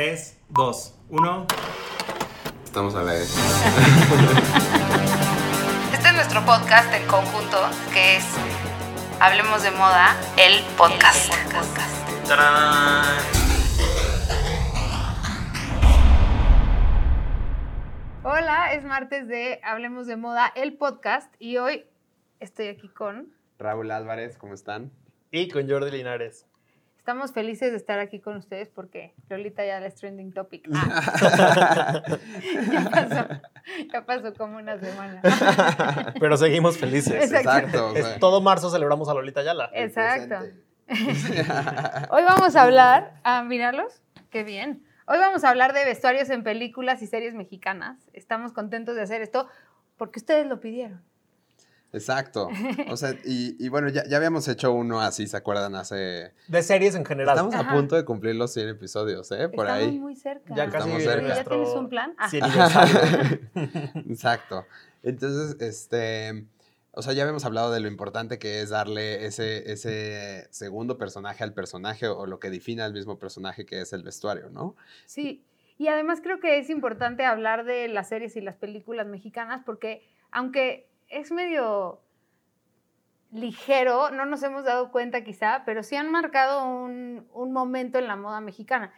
3, 0.00 0.38
2, 0.48 0.98
1. 1.10 1.46
Estamos 2.64 2.94
a 2.94 3.02
la 3.02 3.12
vez. 3.12 3.36
Este 5.92 6.08
es 6.08 6.14
nuestro 6.14 6.42
podcast 6.46 6.90
en 6.94 7.06
conjunto, 7.06 7.58
que 7.92 8.16
es 8.16 8.24
Hablemos 9.20 9.62
de 9.62 9.70
Moda, 9.72 10.16
el 10.38 10.64
podcast. 10.78 11.30
¡Tarán! 12.26 13.04
Hola, 18.22 18.72
es 18.72 18.84
martes 18.84 19.28
de 19.28 19.60
Hablemos 19.62 20.06
de 20.06 20.16
Moda, 20.16 20.50
el 20.56 20.78
podcast, 20.78 21.30
y 21.38 21.58
hoy 21.58 21.84
estoy 22.38 22.68
aquí 22.68 22.88
con... 22.88 23.34
Raúl 23.58 23.90
Álvarez, 23.90 24.38
¿cómo 24.38 24.54
están? 24.54 24.92
Y 25.30 25.50
con 25.50 25.68
Jordi 25.68 25.90
Linares. 25.90 26.46
Estamos 27.10 27.32
felices 27.32 27.72
de 27.72 27.76
estar 27.76 27.98
aquí 27.98 28.20
con 28.20 28.36
ustedes 28.36 28.68
porque 28.68 29.16
Lolita 29.28 29.66
ya 29.66 29.84
es 29.84 29.96
trending 29.96 30.32
topic. 30.32 30.68
Ah, 30.72 32.02
ya 32.70 32.88
pasó, 32.88 33.26
ya 33.92 34.06
pasó 34.06 34.34
como 34.34 34.58
una 34.58 34.78
semana. 34.78 35.20
Pero 36.20 36.36
seguimos 36.36 36.78
felices. 36.78 37.32
Exacto. 37.32 37.96
Es- 37.96 38.20
todo 38.20 38.40
marzo 38.40 38.70
celebramos 38.70 39.08
a 39.08 39.14
Lolita 39.14 39.42
Yala. 39.42 39.70
Exacto. 39.74 40.36
Hoy 42.10 42.22
vamos 42.22 42.54
a 42.54 42.62
hablar, 42.62 43.14
a 43.24 43.42
mirarlos, 43.42 44.02
qué 44.30 44.44
bien. 44.44 44.84
Hoy 45.08 45.18
vamos 45.18 45.42
a 45.42 45.48
hablar 45.48 45.72
de 45.72 45.84
vestuarios 45.84 46.30
en 46.30 46.44
películas 46.44 47.02
y 47.02 47.08
series 47.08 47.34
mexicanas. 47.34 48.08
Estamos 48.12 48.52
contentos 48.52 48.94
de 48.94 49.02
hacer 49.02 49.20
esto 49.20 49.48
porque 49.96 50.20
ustedes 50.20 50.46
lo 50.46 50.60
pidieron. 50.60 51.02
Exacto. 51.92 52.48
O 52.88 52.96
sea, 52.96 53.10
y, 53.24 53.56
y 53.64 53.68
bueno, 53.68 53.88
ya, 53.88 54.04
ya 54.08 54.16
habíamos 54.16 54.46
hecho 54.48 54.72
uno 54.72 55.00
así, 55.00 55.26
¿se 55.26 55.36
acuerdan? 55.36 55.74
Hace... 55.74 56.32
De 56.48 56.62
series 56.62 56.94
en 56.94 57.04
general. 57.04 57.34
Estamos 57.36 57.54
Ajá. 57.54 57.70
a 57.70 57.74
punto 57.74 57.96
de 57.96 58.04
cumplir 58.04 58.36
los 58.36 58.52
100 58.52 58.68
episodios, 58.68 59.30
¿eh? 59.32 59.48
Por 59.48 59.66
Estamos 59.66 59.88
ahí. 59.88 59.98
muy 59.98 60.16
cerca. 60.16 60.54
Ya 60.54 60.66
casi 60.70 60.90
Estamos 60.90 61.02
cerca. 61.02 61.34
¿Ya 61.34 61.44
tienes 61.44 61.68
un 61.70 61.88
plan? 61.88 62.14
Ah. 62.18 62.28
100 62.28 62.44
aniversario. 62.44 63.40
Exacto. 64.10 64.66
Entonces, 65.02 65.56
este... 65.60 66.46
O 66.92 67.02
sea, 67.02 67.12
ya 67.12 67.22
habíamos 67.22 67.44
hablado 67.44 67.70
de 67.70 67.78
lo 67.78 67.86
importante 67.86 68.40
que 68.40 68.60
es 68.62 68.70
darle 68.70 69.24
ese, 69.24 69.70
ese 69.70 70.48
segundo 70.50 70.98
personaje 70.98 71.44
al 71.44 71.54
personaje 71.54 72.08
o 72.08 72.26
lo 72.26 72.40
que 72.40 72.50
define 72.50 72.82
al 72.82 72.92
mismo 72.92 73.16
personaje 73.16 73.64
que 73.64 73.80
es 73.80 73.92
el 73.92 74.02
vestuario, 74.02 74.50
¿no? 74.50 74.74
Sí, 75.06 75.44
y 75.78 75.86
además 75.86 76.20
creo 76.20 76.40
que 76.40 76.58
es 76.58 76.68
importante 76.68 77.24
hablar 77.24 77.64
de 77.64 77.86
las 77.86 78.08
series 78.08 78.34
y 78.34 78.40
las 78.40 78.56
películas 78.56 79.06
mexicanas 79.06 79.62
porque 79.64 80.02
aunque 80.32 80.89
es 81.10 81.30
medio 81.30 82.00
ligero, 83.32 84.10
no 84.10 84.24
nos 84.26 84.42
hemos 84.42 84.64
dado 84.64 84.90
cuenta 84.90 85.22
quizá, 85.22 85.62
pero 85.64 85.82
sí 85.82 85.94
han 85.96 86.10
marcado 86.10 86.64
un, 86.64 87.26
un 87.32 87.52
momento 87.52 87.98
en 87.98 88.08
la 88.08 88.16
moda 88.16 88.40
mexicana. 88.40 88.92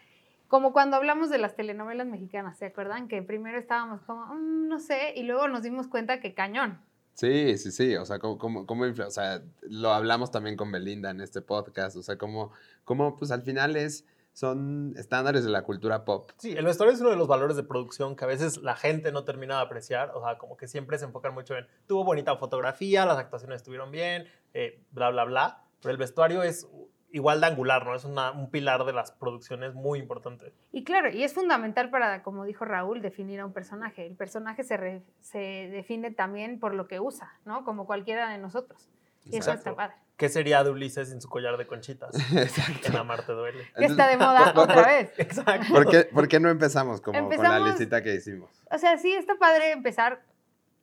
Como 0.48 0.72
cuando 0.72 0.96
hablamos 0.96 1.30
de 1.30 1.38
las 1.38 1.54
telenovelas 1.56 2.06
mexicanas, 2.06 2.58
¿se 2.58 2.66
acuerdan? 2.66 3.08
Que 3.08 3.22
primero 3.22 3.58
estábamos 3.58 4.02
como, 4.02 4.26
"Mm, 4.26 4.68
no 4.68 4.78
sé, 4.78 5.12
y 5.16 5.22
luego 5.24 5.48
nos 5.48 5.62
dimos 5.62 5.86
cuenta 5.88 6.20
que 6.20 6.34
cañón. 6.34 6.80
Sí, 7.14 7.58
sí, 7.58 7.70
sí, 7.72 7.94
o 7.96 8.06
sea, 8.06 8.18
cómo, 8.18 8.38
cómo, 8.66 8.84
o 8.84 9.10
sea, 9.10 9.42
lo 9.62 9.92
hablamos 9.92 10.30
también 10.30 10.56
con 10.56 10.72
Belinda 10.72 11.10
en 11.10 11.20
este 11.20 11.42
podcast, 11.42 11.96
o 11.96 12.02
sea, 12.02 12.16
cómo, 12.16 12.52
cómo 12.84 13.16
pues 13.16 13.30
al 13.30 13.42
final 13.42 13.76
es, 13.76 14.06
son 14.32 14.94
estándares 14.96 15.44
de 15.44 15.50
la 15.50 15.62
cultura 15.62 16.04
pop. 16.04 16.30
Sí, 16.38 16.52
el 16.52 16.64
vestuario 16.64 16.94
es 16.94 17.00
uno 17.00 17.10
de 17.10 17.16
los 17.16 17.28
valores 17.28 17.56
de 17.56 17.62
producción 17.64 18.16
que 18.16 18.24
a 18.24 18.28
veces 18.28 18.58
la 18.58 18.74
gente 18.76 19.12
no 19.12 19.24
termina 19.24 19.56
de 19.56 19.62
apreciar. 19.62 20.10
O 20.14 20.24
sea, 20.24 20.38
como 20.38 20.56
que 20.56 20.68
siempre 20.68 20.98
se 20.98 21.04
enfocan 21.04 21.34
mucho 21.34 21.56
en 21.56 21.66
tuvo 21.86 22.04
bonita 22.04 22.36
fotografía, 22.36 23.04
las 23.06 23.18
actuaciones 23.18 23.56
estuvieron 23.56 23.90
bien, 23.90 24.26
eh, 24.54 24.82
bla, 24.90 25.10
bla, 25.10 25.24
bla. 25.24 25.62
Pero 25.80 25.92
el 25.92 25.98
vestuario 25.98 26.42
es 26.42 26.66
igual 27.14 27.42
de 27.42 27.46
angular, 27.48 27.84
¿no? 27.84 27.94
Es 27.94 28.06
una- 28.06 28.30
un 28.30 28.48
pilar 28.50 28.84
de 28.86 28.94
las 28.94 29.12
producciones 29.12 29.74
muy 29.74 29.98
importante. 29.98 30.54
Y 30.72 30.82
claro, 30.82 31.10
y 31.10 31.24
es 31.24 31.34
fundamental 31.34 31.90
para, 31.90 32.22
como 32.22 32.44
dijo 32.46 32.64
Raúl, 32.64 33.02
definir 33.02 33.40
a 33.40 33.44
un 33.44 33.52
personaje. 33.52 34.06
El 34.06 34.16
personaje 34.16 34.64
se, 34.64 34.78
re- 34.78 35.02
se 35.20 35.38
define 35.70 36.10
también 36.10 36.58
por 36.58 36.72
lo 36.74 36.88
que 36.88 37.00
usa, 37.00 37.34
¿no? 37.44 37.64
Como 37.64 37.84
cualquiera 37.86 38.30
de 38.30 38.38
nosotros. 38.38 38.88
Y 39.24 39.36
eso 39.36 39.50
Exacto. 39.50 39.70
está 39.70 39.74
padre. 39.76 39.96
¿Qué 40.16 40.28
sería 40.28 40.62
de 40.62 40.70
Ulises 40.70 41.08
sin 41.08 41.20
su 41.20 41.28
collar 41.28 41.56
de 41.56 41.66
conchitas? 41.66 42.14
Exacto. 42.36 42.88
En 42.88 42.96
Amarte 42.96 43.32
duele. 43.32 43.64
Que 43.76 43.86
está 43.86 44.06
de 44.08 44.16
moda 44.16 44.52
por- 44.52 44.66
por- 44.66 44.70
otra 44.78 44.86
vez. 44.86 45.12
Exacto. 45.18 45.66
¿Por 45.72 45.90
qué, 45.90 46.02
por 46.04 46.28
qué 46.28 46.38
no 46.38 46.48
empezamos 46.50 47.00
como 47.00 47.28
con 47.28 47.42
la 47.42 47.58
listita 47.60 48.02
que 48.02 48.14
hicimos? 48.14 48.50
O 48.70 48.78
sea, 48.78 48.96
sí 48.98 49.12
está 49.12 49.34
padre 49.36 49.72
empezar. 49.72 50.22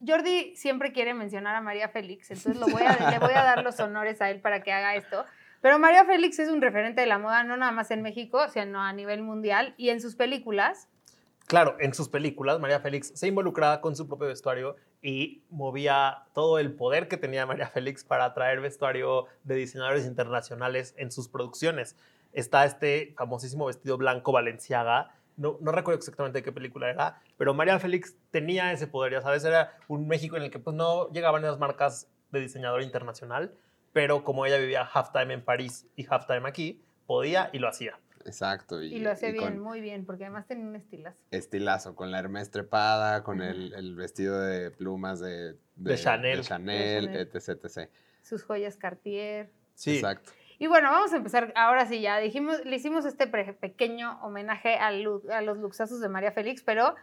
Jordi 0.06 0.56
siempre 0.56 0.92
quiere 0.94 1.14
mencionar 1.14 1.56
a 1.56 1.62
María 1.62 1.90
Félix, 1.90 2.32
entonces 2.32 2.58
lo 2.58 2.68
voy 2.68 2.84
a, 2.84 3.12
le 3.12 3.20
voy 3.20 3.34
a 3.34 3.44
dar 3.44 3.64
los 3.64 3.80
honores 3.80 4.22
a 4.22 4.30
él 4.30 4.40
para 4.42 4.62
que 4.62 4.72
haga 4.74 4.96
esto. 4.96 5.26
Pero 5.62 5.78
María 5.80 6.06
Félix 6.06 6.40
es 6.40 6.50
un 6.50 6.62
referente 6.62 7.02
de 7.02 7.08
la 7.08 7.18
moda 7.18 7.44
no 7.44 7.58
nada 7.58 7.72
más 7.74 7.92
en 7.92 8.02
México, 8.02 8.48
sino 8.50 8.82
a 8.82 8.94
nivel 8.94 9.22
mundial 9.22 9.74
y 9.78 9.90
en 9.90 10.00
sus 10.02 10.16
películas. 10.16 10.88
Claro, 11.50 11.78
en 11.80 11.96
sus 11.96 12.10
películas, 12.10 12.60
María 12.60 12.80
Félix 12.80 13.12
se 13.16 13.26
involucraba 13.26 13.82
con 13.82 13.96
su 13.96 14.08
propio 14.08 14.28
vestuario 14.28 14.76
y 15.02 15.42
movía 15.50 16.26
todo 16.36 16.60
el 16.60 16.74
poder 16.74 17.08
que 17.08 17.18
tenía 17.18 17.48
María 17.48 17.68
Félix 17.68 18.04
para 18.04 18.32
traer 18.36 18.62
vestuario 18.62 19.26
de 19.46 19.56
diseñadores 19.56 20.06
internacionales 20.06 20.94
en 20.96 21.12
sus 21.12 21.28
producciones. 21.28 21.96
Está 22.34 22.66
este 22.66 23.16
famosísimo 23.18 23.66
vestido 23.66 23.98
blanco 23.98 24.32
Valenciaga. 24.32 25.16
No, 25.38 25.58
recuerdo 25.60 25.98
exactamente 25.98 26.38
de 26.38 26.44
qué 26.44 26.52
película 26.52 26.88
era, 26.88 27.20
pero 27.36 27.56
María 27.56 27.80
Félix 27.80 28.16
tenía 28.30 28.72
ese 28.72 28.86
poder, 28.86 29.14
ya 29.14 29.22
sabes, 29.24 29.44
era 29.44 29.76
un 29.88 30.08
México 30.08 30.38
en 30.38 30.44
el 30.44 30.52
que 30.52 30.60
pues, 30.60 30.76
no 30.76 31.10
llegaban 31.10 31.44
esas 31.44 31.58
marcas 31.58 32.12
de 32.30 32.42
diseñador 32.42 32.84
internacional, 32.84 33.56
pero 33.92 34.24
como 34.24 34.46
ella 34.46 34.58
vivía 34.58 34.84
halftime 34.84 35.34
en 35.34 35.44
París 35.44 35.88
y 35.96 36.06
halftime 36.08 36.48
aquí, 36.48 36.84
podía 37.08 37.50
y 37.54 37.58
lo 37.58 37.70
hacía. 37.70 37.98
Exacto. 38.26 38.82
Y, 38.82 38.96
Y 38.96 39.00
lo 39.00 39.12
hace 39.12 39.30
y 39.30 39.34
bien, 39.34 39.44
con 39.46 39.60
muy 39.60 39.82
bien, 39.82 40.06
porque 40.06 40.26
además 40.26 40.46
tiene 40.48 40.64
un 40.68 40.76
estilazo. 40.76 41.20
estilazo, 41.32 41.96
con 41.96 42.12
la 42.12 42.20
Hermes 42.20 42.52
trepada, 42.52 43.24
con 43.24 43.42
el, 43.42 43.74
el 43.74 43.96
vestido 43.96 44.40
de 44.40 44.72
plumas 44.72 45.20
de, 45.20 45.58
De 45.76 45.98
Chanel. 45.98 46.38
de 46.38 46.44
Chanel, 46.44 47.06
De 47.08 47.12
Chanel. 47.26 47.30
etc, 47.36 47.66
etc. 47.66 47.90
Sus 48.22 48.44
joyas 48.44 48.78
Cartier. 48.78 49.52
Sí, 49.76 49.96
Exacto. 49.96 50.32
Y 50.58 50.68
bueno, 50.68 50.92
vamos 50.92 51.14
a 51.14 51.18
empezar. 51.18 51.54
Ahora 51.56 51.86
sí, 51.86 52.02
ya 52.02 52.18
dijimos, 52.20 52.64
le 52.66 52.76
hicimos 52.76 53.06
este 53.06 53.28
pequeño 53.28 54.20
homenaje 54.22 54.76
a, 54.76 54.92
lu- 54.92 55.24
a 55.32 55.42
los 55.42 55.58
luxazos 55.58 56.02
de 56.02 56.10
María 56.10 56.34
Félix, 56.34 56.62
pero 56.64 56.96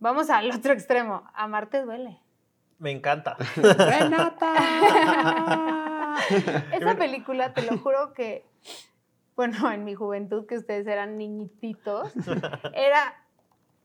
vamos 0.00 0.28
al 0.28 0.50
otro 0.50 0.74
extremo. 0.74 1.26
Amarte 1.34 1.80
duele. 1.82 2.18
me 2.78 2.90
encanta. 2.90 3.36
Esa 6.72 6.94
película, 6.96 7.54
te 7.54 7.62
lo 7.62 7.78
juro 7.78 8.12
que, 8.12 8.44
bueno, 9.36 9.70
en 9.72 9.84
mi 9.84 9.94
juventud, 9.94 10.46
que 10.46 10.56
ustedes 10.56 10.86
eran 10.86 11.16
niñititos, 11.18 12.12
era 12.74 13.14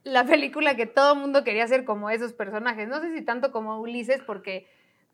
la 0.04 0.24
película 0.24 0.76
que 0.76 0.86
todo 0.86 1.16
mundo 1.16 1.44
quería 1.44 1.68
ser 1.68 1.84
como 1.84 2.10
esos 2.10 2.34
personajes. 2.34 2.88
No 2.88 3.02
sé 3.02 3.14
si 3.14 3.24
tanto 3.24 3.52
como 3.52 3.80
Ulises, 3.80 4.22
porque 4.22 4.68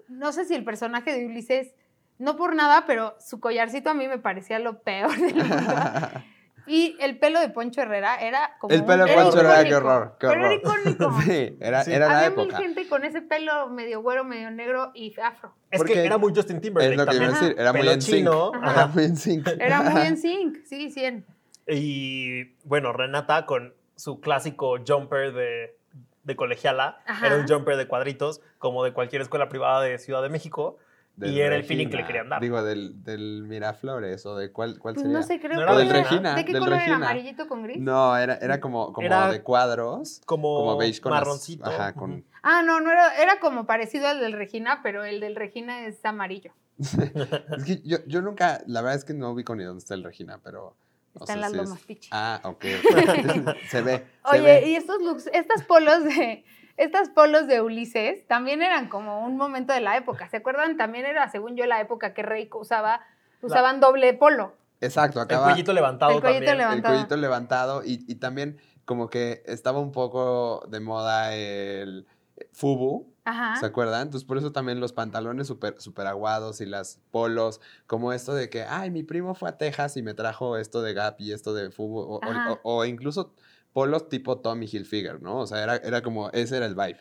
no 0.08 0.32
sé 0.32 0.46
si 0.46 0.54
el 0.54 0.64
personaje 0.64 1.14
de 1.14 1.26
Ulises, 1.26 1.74
no 2.20 2.36
por 2.36 2.56
nada, 2.56 2.86
pero 2.86 3.16
su 3.20 3.40
collarcito 3.40 3.90
a 3.90 3.94
mí 3.94 4.08
me 4.08 4.20
parecía 4.20 4.60
lo 4.60 4.82
peor 4.82 5.18
del 5.18 5.36
mundo. 5.36 5.74
Y 6.68 6.96
el 7.00 7.18
pelo 7.20 7.40
de 7.40 7.50
Poncho 7.50 7.82
Herrera 7.82 8.16
era 8.18 8.56
como. 8.60 8.74
El 8.74 8.84
pelo 8.86 9.06
de 9.06 9.12
era 9.14 9.24
Poncho 9.24 9.40
Herrera, 9.40 9.64
qué 9.64 9.70
icónico, 9.70 9.88
horror, 9.88 10.16
qué 10.20 10.28
Pero 10.28 10.34
era 10.34 10.48
horror. 10.48 10.80
icónico. 10.88 11.22
Sí, 11.26 11.58
era, 11.60 11.84
Sí. 11.84 11.94
era 11.94 12.08
la 12.08 12.18
Había 12.20 12.30
mil 12.32 12.40
época. 12.46 12.58
gente 12.58 12.88
con 12.88 13.04
ese 13.06 13.22
pelo 13.22 13.70
medio 13.70 14.02
güero, 14.02 14.24
medio 14.24 14.52
negro 14.52 14.92
y 14.94 15.14
afro. 15.20 15.54
Es 15.70 15.80
Porque 15.80 15.94
que 15.94 16.06
era 16.06 16.18
muy 16.18 16.34
Justin 16.36 16.62
Timberlake 16.62 16.94
Es 16.94 16.98
lo 17.00 17.06
que 17.08 17.16
iba 17.16 17.26
a 17.26 17.30
decir, 17.30 17.56
era 17.58 17.72
muy 17.72 17.82
Pelo 17.82 17.92
en 17.94 18.02
sync. 18.02 18.16
chino. 18.18 18.52
Era 18.64 18.88
muy 18.88 19.04
en 19.06 19.18
sync. 19.18 19.48
Era 19.60 19.82
muy 19.82 20.02
en 20.02 20.18
sync, 20.18 20.58
sí, 20.66 20.90
100. 20.92 21.26
Y 21.68 22.44
bueno, 22.64 22.92
Renata 22.94 23.46
con 23.46 23.74
su 23.96 24.20
clásico 24.20 24.78
jumper 24.86 25.34
de, 25.34 25.76
de 26.24 26.36
colegiala. 26.36 27.00
Ajá. 27.06 27.28
Era 27.28 27.38
un 27.38 27.48
jumper 27.48 27.78
de 27.78 27.88
cuadritos, 27.88 28.42
como 28.58 28.84
de 28.84 28.94
cualquier 28.94 29.22
escuela 29.22 29.48
privada 29.50 29.82
de 29.82 29.98
Ciudad 30.00 30.22
de 30.22 30.30
México. 30.30 30.78
Y 31.20 31.40
era 31.40 31.56
el 31.56 31.64
feeling 31.64 31.86
que 31.88 31.98
le 31.98 31.98
Regina. 32.04 32.08
querían 32.08 32.30
dar. 32.30 32.42
Digo, 32.42 32.64
del, 32.64 33.04
del 33.04 33.44
Miraflores 33.44 34.26
o 34.26 34.36
de 34.36 34.52
cuál, 34.52 34.80
cuál 34.80 34.96
Pues 34.96 35.04
sería. 35.04 35.18
no 35.20 35.24
sé, 35.24 35.40
creo 35.40 35.52
No 35.54 35.58
que 35.58 35.64
era 35.64 35.76
del 35.78 35.88
era- 35.90 36.04
Regina, 36.04 36.36
¿De 36.36 36.46
qué 36.46 36.54
del 36.54 36.62
color 36.62 36.74
era? 36.76 36.80
Regina. 36.86 36.96
¿Amarillito 36.98 37.48
con 37.48 37.64
gris? 37.64 37.80
No, 37.80 38.18
era, 38.18 38.36
era 38.38 38.60
como, 38.60 38.92
como 38.94 39.06
Era 39.06 39.32
de 39.32 39.42
cuadros. 39.44 40.22
Como, 40.26 40.48
Como 40.58 40.78
beige 40.78 41.00
con 41.02 41.12
las- 41.12 41.22
marroncito. 41.22 41.66
ajá, 41.66 41.94
con-. 41.94 42.24
Ah, 42.44 42.64
no, 42.64 42.80
no 42.82 42.92
era, 42.92 43.16
era 43.22 43.40
como 43.40 43.66
parecido 43.68 44.08
al 44.08 44.20
del 44.20 44.34
Regina, 44.34 44.80
pero 44.82 45.04
el 45.04 45.20
del 45.20 45.36
Regina 45.36 45.86
es 45.86 46.04
amarillo. 46.06 46.54
Es 46.80 47.64
que 47.66 47.82
yo, 47.84 47.98
yo 48.08 48.22
nunca, 48.22 48.62
la 48.66 48.82
verdad 48.82 48.98
es 48.98 49.06
que 49.06 49.14
no 49.14 49.30
ubico 49.32 49.56
ni 49.56 49.64
dónde 49.64 49.80
está 49.80 49.94
el 49.94 50.04
Regina, 50.04 50.40
pero. 50.44 50.76
no 51.14 51.20
Está 51.22 51.34
en 51.34 51.38
sé 51.38 51.42
las 51.42 51.52
si 51.52 51.58
es- 51.60 51.64
lomas, 51.66 51.82
pichi. 51.84 52.10
Ah, 52.12 52.40
ok. 52.46 52.64
se 53.70 53.82
ve. 53.82 53.98
se 53.98 54.06
Oye, 54.32 54.42
ve. 54.42 54.70
y 54.70 54.76
estos 54.76 55.02
looks, 55.02 55.28
estas 55.34 55.62
polos 55.64 56.04
de, 56.04 56.44
estas 56.78 57.10
polos 57.10 57.48
de 57.48 57.62
Ulises 57.62 58.26
también 58.28 58.62
eran 58.62 58.90
como 58.90 59.26
un 59.26 59.38
momento 59.38 59.74
de 59.74 59.82
la 59.82 59.98
época. 59.98 60.30
¿Se 60.30 60.38
acuerdan? 60.38 60.78
También 60.78 61.06
era, 61.06 61.30
según 61.30 61.56
yo, 61.56 61.66
la 61.66 61.80
época 61.82 62.14
que 62.14 62.24
Reiko 62.24 62.60
usaba, 62.60 63.02
usaban 63.42 63.80
doble 63.80 64.14
polo. 64.14 64.54
Exacto, 64.80 65.20
El 65.20 65.26
acaba. 65.26 65.46
cuellito 65.48 65.74
levantado 65.74 66.12
El 66.14 66.22
cuellito 66.22 66.46
también. 66.46 66.58
levantado. 66.58 66.94
el 66.94 67.00
cuellito 67.00 67.18
levantado 67.18 67.84
y, 67.86 68.04
y 68.08 68.16
también 68.16 68.58
como 68.86 69.10
que 69.10 69.44
estaba 69.46 69.80
un 69.80 69.92
poco 69.92 70.66
de 70.70 70.80
moda 70.80 71.36
el, 71.36 72.08
Fubu, 72.54 73.14
Ajá. 73.24 73.56
¿se 73.60 73.68
acuerdan? 73.68 74.02
Entonces 74.02 74.28
por 74.28 74.40
eso 74.40 74.52
también 74.52 74.80
los 74.80 74.94
pantalones 74.94 75.46
súper 75.46 75.80
super 75.80 76.08
aguados 76.08 76.60
y 76.62 76.66
las 76.66 77.00
polos, 77.12 77.62
como 77.86 78.12
esto 78.14 78.34
de 78.34 78.50
que, 78.50 78.64
ay, 78.64 78.90
mi 78.90 79.04
primo 79.04 79.36
fue 79.36 79.50
a 79.50 79.58
Texas 79.58 79.96
y 79.98 80.02
me 80.02 80.16
trajo 80.16 80.58
esto 80.58 80.82
de 80.82 80.94
Gap 80.96 81.18
y 81.20 81.32
esto 81.32 81.54
de 81.54 81.70
Fubu, 81.70 82.00
o, 82.00 82.16
o- 82.16 82.24
Ajá. 82.24 82.54
o- 82.64 82.78
o 82.78 82.86
incluso 82.86 83.34
polos 83.74 84.10
tipo 84.10 84.40
Tommy 84.40 84.68
Hilfiger, 84.72 85.22
¿no? 85.22 85.40
O 85.40 85.48
sea, 85.48 85.64
era, 85.64 85.76
era 85.78 86.02
como, 86.02 86.30
ese 86.32 86.58
era 86.58 86.66
el 86.66 86.76
vibe. 86.76 87.00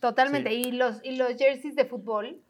Totalmente. 0.00 0.50
Sí. 0.50 0.56
Y, 0.68 0.72
los, 0.72 1.00
y 1.04 1.16
los 1.16 1.28
jerseys 1.36 1.74
de 1.76 1.84
fútbol. 1.84 2.40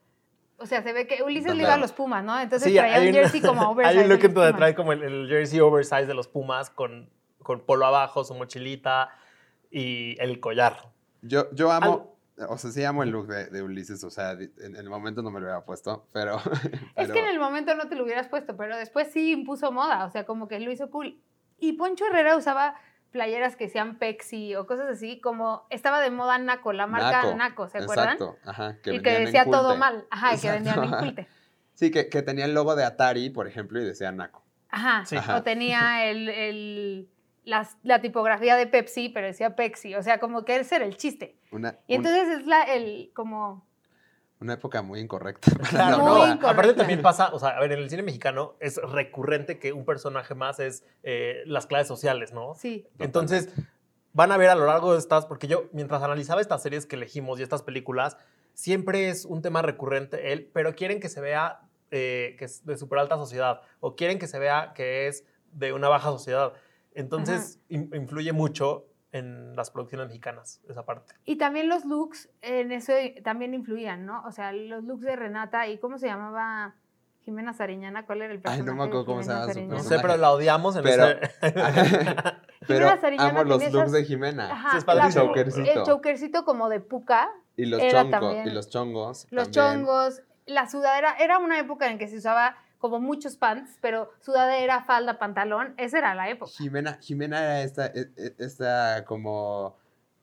O 0.58 0.66
sea, 0.66 0.82
se 0.82 0.92
ve 0.92 1.06
que 1.06 1.22
Ulises 1.22 1.54
le 1.56 1.62
iba 1.62 1.74
a 1.74 1.78
los 1.78 1.92
Pumas, 1.92 2.22
¿no? 2.24 2.38
Entonces 2.40 2.70
Sí, 2.70 2.76
traía 2.78 2.94
hay 2.96 3.08
un 3.08 3.08
un- 3.08 3.14
jersey 3.14 3.40
como 3.40 3.70
oversize. 3.70 3.98
Hay 3.98 4.04
un 4.04 4.10
look 4.10 4.20
donde 4.22 4.34
Pumas. 4.40 4.56
trae 4.56 4.74
como 4.74 4.92
el, 4.92 5.02
el 5.02 5.28
jersey 5.28 5.60
oversize 5.60 6.06
de 6.06 6.14
los 6.14 6.28
Pumas 6.28 6.70
con, 6.70 7.10
con 7.42 7.60
polo 7.66 7.84
abajo, 7.86 8.22
su 8.24 8.34
mochilita 8.34 9.10
y 9.70 10.16
el 10.20 10.38
collar. 10.40 10.90
Yo, 11.22 11.50
yo 11.52 11.70
amo, 11.72 12.16
o 12.48 12.58
sea, 12.58 12.70
sí 12.70 12.84
amo 12.84 13.02
el 13.02 13.10
look 13.10 13.26
de, 13.26 13.46
de 13.46 13.62
Ulises, 13.62 14.02
o 14.04 14.10
sea, 14.10 14.32
en 14.32 14.76
el 14.76 14.88
momento 14.88 15.22
no 15.22 15.30
me 15.30 15.40
lo 15.40 15.48
había 15.50 15.64
puesto, 15.64 16.06
pero... 16.12 16.36
Es 16.96 17.06
pero- 17.08 17.14
que 17.14 17.20
en 17.20 17.26
el 17.28 17.38
momento 17.40 17.74
no 17.74 17.88
te 17.88 17.96
lo 17.96 18.04
hubieras 18.04 18.28
puesto, 18.28 18.56
pero 18.56 18.76
después 18.76 19.08
sí 19.12 19.32
impuso 19.32 19.72
moda, 19.72 20.04
o 20.04 20.10
sea, 20.10 20.24
como 20.26 20.46
que 20.48 20.58
lo 20.60 20.70
hizo 20.70 20.90
cool. 20.90 21.20
Y 21.58 21.72
Poncho 21.74 22.04
Herrera 22.06 22.36
usaba 22.36 22.74
playeras 23.12 23.54
que 23.56 23.68
sean 23.68 23.98
Pexi 23.98 24.56
o 24.56 24.66
cosas 24.66 24.88
así, 24.88 25.20
como 25.20 25.66
estaba 25.70 26.00
de 26.00 26.10
moda 26.10 26.38
Naco, 26.38 26.72
la 26.72 26.86
marca 26.86 27.22
Naco, 27.22 27.34
Naco, 27.36 27.68
¿se 27.68 27.78
acuerdan? 27.78 28.14
Exacto, 28.14 28.36
ajá. 28.44 28.76
y 28.84 28.90
vendían 28.90 29.02
que 29.02 29.20
decía 29.26 29.44
todo 29.44 29.76
mal, 29.76 30.06
ajá, 30.10 30.34
y 30.34 30.38
que 30.40 30.50
vendían 30.50 30.78
en 30.78 30.84
Exacto. 30.84 31.04
culte. 31.06 31.28
Sí, 31.74 31.90
que, 31.90 32.08
que 32.08 32.22
tenía 32.22 32.44
el 32.44 32.54
logo 32.54 32.76
de 32.76 32.84
Atari, 32.84 33.30
por 33.30 33.46
ejemplo, 33.48 33.80
y 33.80 33.84
decía 33.84 34.12
Naco. 34.12 34.44
Ajá, 34.70 35.04
Sí. 35.06 35.16
Ajá. 35.16 35.36
o 35.36 35.42
tenía 35.42 36.04
el, 36.10 36.28
el- 36.28 37.08
la 37.44 38.00
tipografía 38.00 38.54
de 38.56 38.66
Pepsi, 38.68 39.08
pero 39.08 39.26
decía 39.26 39.56
Pexi, 39.56 39.94
o 39.96 40.02
sea, 40.02 40.18
como 40.20 40.44
que 40.44 40.56
ese 40.56 40.76
era 40.76 40.84
el 40.84 40.96
chiste. 40.96 41.36
Una, 41.50 41.76
Y 41.88 41.96
un- 41.96 42.06
entonces 42.06 42.38
es 42.40 42.46
la, 42.46 42.62
el, 42.62 43.10
como, 43.14 43.66
una 44.42 44.54
época 44.54 44.82
muy 44.82 45.00
incorrecta. 45.00 45.50
Claro, 45.70 45.98
no. 45.98 46.18
incorrecta. 46.24 46.50
Aparte 46.50 46.74
también 46.74 47.00
pasa, 47.02 47.32
o 47.32 47.38
sea, 47.38 47.50
a 47.50 47.60
ver, 47.60 47.72
en 47.72 47.78
el 47.78 47.88
cine 47.88 48.02
mexicano 48.02 48.54
es 48.60 48.76
recurrente 48.76 49.58
que 49.58 49.72
un 49.72 49.84
personaje 49.84 50.34
más 50.34 50.60
es 50.60 50.84
eh, 51.02 51.42
las 51.46 51.66
clases 51.66 51.88
sociales, 51.88 52.32
¿no? 52.32 52.54
sí, 52.54 52.86
Entonces, 52.98 53.48
van 54.12 54.30
a 54.32 54.36
ver 54.36 54.50
a 54.50 54.54
lo 54.54 54.66
largo 54.66 54.92
de 54.92 54.98
estas, 54.98 55.24
porque 55.26 55.46
yo 55.46 55.64
mientras 55.72 56.02
analizaba 56.02 56.40
estas 56.40 56.62
series 56.62 56.84
que 56.86 56.96
elegimos 56.96 57.40
y 57.40 57.42
estas 57.42 57.62
películas, 57.62 58.16
siempre 58.52 59.08
es 59.08 59.24
un 59.24 59.40
tema 59.40 59.62
recurrente 59.62 60.32
él, 60.32 60.50
pero 60.52 60.74
quieren 60.74 61.00
que 61.00 61.08
se 61.08 61.20
vea 61.22 61.60
eh, 61.90 62.36
que 62.38 62.44
es 62.44 62.64
de 62.66 62.76
super 62.76 62.98
alta 62.98 63.16
sociedad 63.16 63.62
o 63.80 63.96
quieren 63.96 64.18
que 64.18 64.26
se 64.26 64.38
vea 64.38 64.72
que 64.74 65.06
es 65.08 65.24
de 65.52 65.72
una 65.72 65.88
baja 65.88 66.10
sociedad. 66.10 66.52
Entonces, 66.94 67.58
in- 67.68 67.90
influye 67.94 68.32
mucho 68.32 68.84
en 69.12 69.54
las 69.56 69.70
producciones 69.70 70.08
mexicanas, 70.08 70.60
esa 70.68 70.84
parte. 70.84 71.14
Y 71.24 71.36
también 71.36 71.68
los 71.68 71.84
looks 71.84 72.30
en 72.40 72.72
eso 72.72 72.92
también 73.22 73.52
influían, 73.54 74.06
¿no? 74.06 74.22
O 74.24 74.32
sea, 74.32 74.52
los 74.52 74.84
looks 74.84 75.02
de 75.04 75.16
Renata 75.16 75.66
y 75.68 75.78
cómo 75.78 75.98
se 75.98 76.06
llamaba 76.06 76.74
Jimena 77.24 77.52
Sariñana, 77.52 78.04
¿cuál 78.06 78.22
era 78.22 78.32
el 78.32 78.38
Ay, 78.38 78.42
personaje? 78.42 78.64
no 78.70 78.74
me 78.74 78.82
acuerdo 78.84 79.04
cómo 79.06 79.22
se 79.22 79.30
Jimena 79.30 79.46
llama 79.52 79.52
su? 79.54 79.60
No 79.68 79.78
sé, 79.88 79.98
pero 80.00 80.16
la 80.16 80.32
odiamos 80.32 80.74
en 80.76 80.82
Pero- 80.82 81.06
ese... 81.06 81.30
Pero 82.68 83.00
Sariñana 83.00 83.30
amo 83.30 83.44
los 83.44 83.60
looks 83.62 83.74
esas- 83.74 83.92
de 83.92 84.04
Jimena. 84.04 84.52
Ajá, 84.52 84.70
Sí, 84.70 84.76
es 84.78 84.86
la- 84.86 84.94
padrísimo. 84.94 85.26
Chokercito. 85.26 85.70
el 85.80 85.82
chokercito 85.84 86.44
como 86.44 86.68
de 86.68 86.80
puca, 86.80 87.28
Y 87.56 87.66
los 87.66 87.80
Y 87.82 87.90
los 88.50 88.70
chongos. 88.70 89.26
los 89.30 89.50
también. 89.50 89.84
chongos, 89.84 90.22
la 90.46 90.68
sudadera, 90.68 91.16
era 91.18 91.38
una 91.38 91.58
época 91.58 91.90
en 91.90 91.98
que 91.98 92.06
se 92.08 92.16
usaba 92.18 92.56
como 92.82 93.00
muchos 93.00 93.36
pants, 93.36 93.78
pero 93.80 94.10
sudadera, 94.20 94.82
falda, 94.84 95.18
pantalón, 95.18 95.72
esa 95.78 95.96
era 95.98 96.14
la 96.14 96.28
época. 96.28 96.50
Jimena, 96.54 96.98
Jimena 97.00 97.38
era 97.42 97.62
esta, 97.62 97.86
e- 97.86 98.10
e- 98.18 98.34
esta 98.38 99.04
como, 99.06 99.78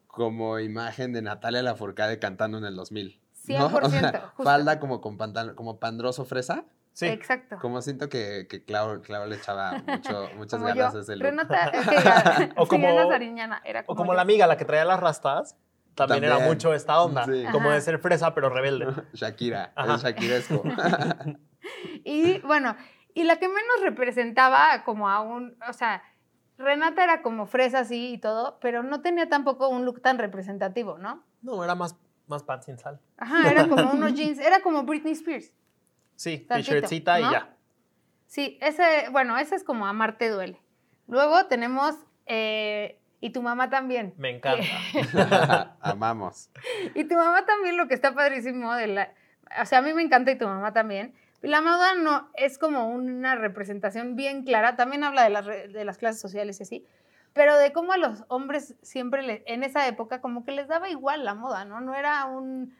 como 0.05 0.59
imagen 0.59 1.13
de 1.13 1.23
Natalia 1.23 1.63
Lafourcade 1.63 2.19
cantando 2.19 2.59
en 2.59 2.65
el 2.65 2.75
2000. 2.75 3.19
¿no? 3.47 3.65
O 3.65 3.69
100%, 3.71 3.89
sea, 3.89 4.11
justo. 4.35 4.43
falda 4.43 4.79
como 4.79 5.01
con 5.01 5.17
pantalón, 5.17 5.55
como 5.55 5.79
pandroso 5.79 6.25
fresa. 6.25 6.65
Sí. 6.93 7.05
Exacto. 7.07 7.57
Como 7.61 7.81
siento 7.81 8.09
que, 8.09 8.45
que 8.49 8.65
Clau, 8.65 9.01
Clau 9.01 9.25
le 9.27 9.37
echaba 9.37 9.81
mucho, 9.87 10.27
muchas 10.37 10.59
Como 10.59 10.65
ganas 10.67 10.93
yo. 10.93 10.99
a 10.99 11.01
ese 11.01 11.15
look. 11.15 11.23
Renata, 11.23 11.69
es 11.69 11.87
que 11.87 11.95
ya- 12.03 12.49
O 12.57 12.67
como- 12.67 12.87
Jimena 12.89 13.07
Sariñana 13.07 13.61
era 13.63 13.85
como 13.85 13.93
O 13.93 13.95
como 13.97 14.13
la 14.13 14.21
amiga, 14.21 14.45
la 14.47 14.57
que 14.57 14.65
traía 14.65 14.83
las 14.85 14.99
rastas, 14.99 15.55
también, 15.95 16.25
era 16.25 16.39
mucho 16.39 16.73
esta 16.73 17.01
onda, 17.01 17.25
Sí. 17.25 17.43
como 17.51 17.71
de 17.71 17.79
ser 17.81 17.99
fresa 17.99 18.33
pero 18.33 18.49
rebelde. 18.49 18.87
Shakira, 19.13 19.71
Ajá. 19.75 19.95
el 19.95 19.99
Shakiresco. 19.99 20.63
Y 22.03 22.39
bueno, 22.39 22.75
y 23.13 23.23
la 23.23 23.37
que 23.37 23.47
menos 23.47 23.81
representaba 23.81 24.83
como 24.83 25.09
a 25.09 25.21
un, 25.21 25.57
o 25.67 25.73
sea, 25.73 26.03
Renata 26.57 27.03
era 27.03 27.21
como 27.21 27.45
fresa 27.45 27.79
así 27.79 28.13
y 28.13 28.17
todo, 28.17 28.59
pero 28.59 28.83
no 28.83 29.01
tenía 29.01 29.29
tampoco 29.29 29.69
un 29.69 29.85
look 29.85 30.01
tan 30.01 30.17
representativo, 30.17 30.97
¿no? 30.97 31.23
No, 31.41 31.63
era 31.63 31.75
más, 31.75 31.97
más 32.27 32.43
pan 32.43 32.61
sin 32.63 32.77
sal. 32.77 32.99
Ajá, 33.17 33.49
era 33.49 33.67
como 33.67 33.91
unos 33.93 34.13
jeans, 34.13 34.39
era 34.39 34.61
como 34.61 34.83
Britney 34.83 35.13
Spears. 35.13 35.53
Sí, 36.15 36.39
t-shirtcita 36.39 37.19
y 37.19 37.23
¿no? 37.23 37.31
ya. 37.31 37.55
Sí, 38.27 38.57
ese, 38.61 39.09
bueno, 39.11 39.37
ese 39.37 39.55
es 39.55 39.63
como 39.63 39.87
Amarte 39.87 40.29
duele. 40.29 40.61
Luego 41.07 41.45
tenemos, 41.47 41.95
eh, 42.25 42.99
y 43.21 43.31
tu 43.31 43.41
mamá 43.41 43.69
también. 43.69 44.13
Me 44.17 44.29
encanta. 44.29 45.75
Amamos. 45.81 46.49
Y 46.93 47.05
tu 47.05 47.15
mamá 47.15 47.45
también, 47.45 47.77
lo 47.77 47.87
que 47.87 47.95
está 47.95 48.13
padrísimo 48.13 48.73
de 48.75 48.87
la, 48.87 49.13
o 49.61 49.65
sea, 49.65 49.79
a 49.79 49.81
mí 49.81 49.93
me 49.93 50.03
encanta 50.03 50.31
y 50.31 50.37
tu 50.37 50.45
mamá 50.45 50.73
también. 50.73 51.15
La 51.41 51.61
moda 51.61 51.95
no 51.95 52.29
es 52.35 52.57
como 52.57 52.89
una 52.89 53.35
representación 53.35 54.15
bien 54.15 54.43
clara, 54.43 54.75
también 54.75 55.03
habla 55.03 55.23
de 55.23 55.29
las, 55.29 55.45
de 55.45 55.85
las 55.85 55.97
clases 55.97 56.19
sociales 56.21 56.59
y 56.59 56.63
así, 56.63 56.85
pero 57.33 57.57
de 57.57 57.71
cómo 57.71 57.93
a 57.93 57.97
los 57.97 58.23
hombres 58.27 58.75
siempre, 58.81 59.43
en 59.45 59.63
esa 59.63 59.87
época, 59.87 60.19
como 60.19 60.43
que 60.43 60.51
les 60.51 60.67
daba 60.67 60.89
igual 60.89 61.23
la 61.23 61.35
moda, 61.35 61.63
¿no? 61.63 61.79
No 61.79 61.95
era 61.95 62.25
un, 62.25 62.75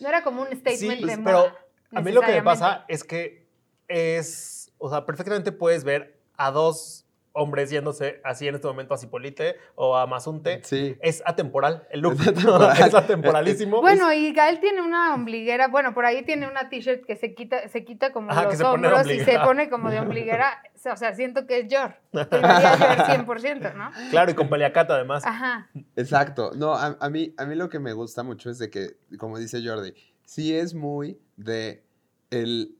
no 0.00 0.08
era 0.08 0.22
como 0.22 0.42
un 0.42 0.48
statement 0.48 1.00
Sí, 1.00 1.06
de 1.06 1.18
pero 1.18 1.38
moda. 1.38 1.54
a 1.94 2.00
mí 2.02 2.12
lo 2.12 2.20
que 2.20 2.32
me 2.32 2.42
pasa 2.42 2.84
es 2.88 3.04
que 3.04 3.46
es, 3.88 4.70
o 4.78 4.90
sea, 4.90 5.06
perfectamente 5.06 5.52
puedes 5.52 5.84
ver 5.84 6.20
a 6.36 6.50
dos 6.50 7.06
hombres 7.38 7.70
yéndose 7.70 8.20
así 8.24 8.48
en 8.48 8.56
este 8.56 8.66
momento 8.66 8.94
a 8.94 8.98
Cipolite 8.98 9.56
o 9.74 9.96
a 9.96 10.06
Mazunte. 10.06 10.60
Sí. 10.64 10.96
Es 11.00 11.22
atemporal 11.24 11.86
el 11.90 12.00
look. 12.00 12.14
Es 12.20 12.28
atemporal. 12.28 12.76
es 12.78 12.94
atemporalísimo. 12.94 13.80
Bueno, 13.80 14.12
y 14.12 14.32
Gael 14.32 14.60
tiene 14.60 14.82
una 14.82 15.14
ombliguera, 15.14 15.68
bueno, 15.68 15.94
por 15.94 16.04
ahí 16.04 16.22
tiene 16.24 16.48
una 16.48 16.68
t-shirt 16.68 17.04
que 17.06 17.16
se 17.16 17.34
quita, 17.34 17.68
se 17.68 17.84
quita 17.84 18.12
como 18.12 18.30
Ajá, 18.30 18.44
los 18.44 18.60
hombros 18.60 19.10
y 19.10 19.20
se 19.20 19.38
pone 19.38 19.70
como 19.70 19.90
de 19.90 20.00
ombliguera. 20.00 20.62
O 20.92 20.96
sea, 20.96 21.14
siento 21.14 21.46
que 21.46 21.60
es 21.60 21.68
Yor. 21.68 21.94
Tendría 22.12 22.76
Yor 22.76 23.26
100%, 23.26 23.74
¿no? 23.74 23.90
Claro, 24.10 24.30
y 24.30 24.34
con 24.34 24.48
paliacata 24.48 24.94
además. 24.94 25.24
Ajá. 25.24 25.70
Exacto. 25.96 26.52
No, 26.54 26.74
a, 26.74 26.96
a 27.00 27.10
mí, 27.10 27.34
a 27.38 27.44
mí 27.44 27.54
lo 27.54 27.68
que 27.68 27.78
me 27.78 27.92
gusta 27.92 28.22
mucho 28.22 28.50
es 28.50 28.58
de 28.58 28.70
que, 28.70 28.96
como 29.18 29.38
dice 29.38 29.60
Jordi, 29.64 29.94
sí 30.24 30.54
es 30.54 30.74
muy 30.74 31.18
de 31.36 31.84
el, 32.30 32.76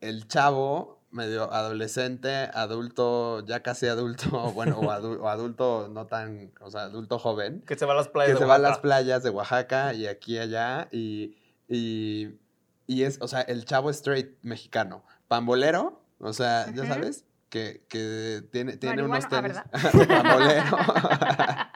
el 0.00 0.26
chavo 0.28 0.99
medio 1.10 1.52
adolescente, 1.52 2.48
adulto, 2.54 3.44
ya 3.46 3.62
casi 3.62 3.86
adulto, 3.88 4.28
bueno, 4.54 4.78
o, 4.78 4.84
adu- 4.90 5.18
o 5.20 5.28
adulto 5.28 5.88
no 5.92 6.06
tan, 6.06 6.52
o 6.60 6.70
sea, 6.70 6.82
adulto 6.82 7.18
joven, 7.18 7.62
Que 7.66 7.76
se 7.76 7.84
va 7.86 7.92
a 7.94 7.96
las 7.96 8.08
playas 8.08 8.28
que 8.28 8.34
de 8.34 8.38
se 8.40 8.44
va 8.46 8.54
a 8.54 8.58
las 8.58 8.70
Oaxaca. 8.70 8.82
playas 8.82 9.22
de 9.22 9.30
Oaxaca 9.30 9.94
y 9.94 10.06
aquí 10.06 10.34
y 10.34 10.38
allá 10.38 10.88
y, 10.92 11.36
y, 11.68 12.38
y 12.86 13.02
es, 13.02 13.18
o 13.20 13.28
sea, 13.28 13.40
el 13.42 13.64
chavo 13.64 13.90
straight 13.90 14.36
mexicano, 14.42 15.02
pambolero, 15.28 16.00
o 16.20 16.32
sea, 16.32 16.70
ya 16.74 16.86
sabes, 16.86 17.24
que, 17.48 17.84
que 17.88 18.42
tiene, 18.52 18.76
tiene 18.76 19.02
unos 19.02 19.24
ah, 19.24 19.28
tenis, 19.28 19.56
pambolero, 20.08 20.78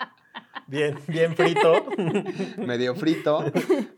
Bien, 0.66 0.98
bien 1.08 1.34
frito. 1.36 1.86
medio 2.58 2.94
frito, 2.94 3.44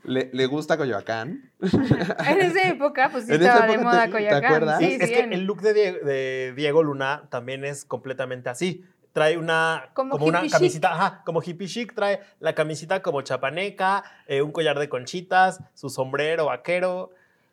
le, 0.04 0.30
le 0.32 0.46
gusta 0.46 0.76
Coyoacán, 0.76 1.50
En 2.26 2.40
esa 2.40 2.68
época, 2.68 3.08
pues 3.12 3.26
sí 3.26 3.32
En 3.34 3.42
estaba 3.42 3.66
de 3.66 3.78
moda 3.78 4.00
¿te- 4.02 4.06
te 4.06 4.12
Coyoacán. 4.12 4.44
acuerdas? 4.44 4.78
Sí, 4.78 4.84
es 5.00 5.08
sí, 5.08 5.14
que 5.14 5.20
en- 5.20 5.32
el 5.32 5.44
look 5.44 5.60
de 5.62 5.74
Die- 5.74 6.00
de 6.04 6.52
Diego, 6.56 6.82
Luna 6.82 7.24
también 7.30 7.64
es 7.64 7.84
completamente 7.84 8.48
así. 8.48 8.84
Trae 9.12 9.38
una, 9.38 9.88
Como 9.94 10.10
como, 10.10 10.26
una 10.26 10.42
chic. 10.42 10.52
camisita, 10.52 10.92
ajá, 10.92 11.22
como 11.24 11.40
hippie 11.42 11.68
chic, 11.68 11.94
trae 11.94 12.20
la 12.40 12.54
camisita 12.54 13.00
como 13.00 13.22
chapaneca, 13.22 14.04
eh, 14.26 14.42
un 14.42 14.52
collar 14.52 14.78
de 14.78 14.88
conchitas, 14.90 15.62
su 15.74 15.88
sombrero 15.88 16.46
vaquero. 16.46 17.10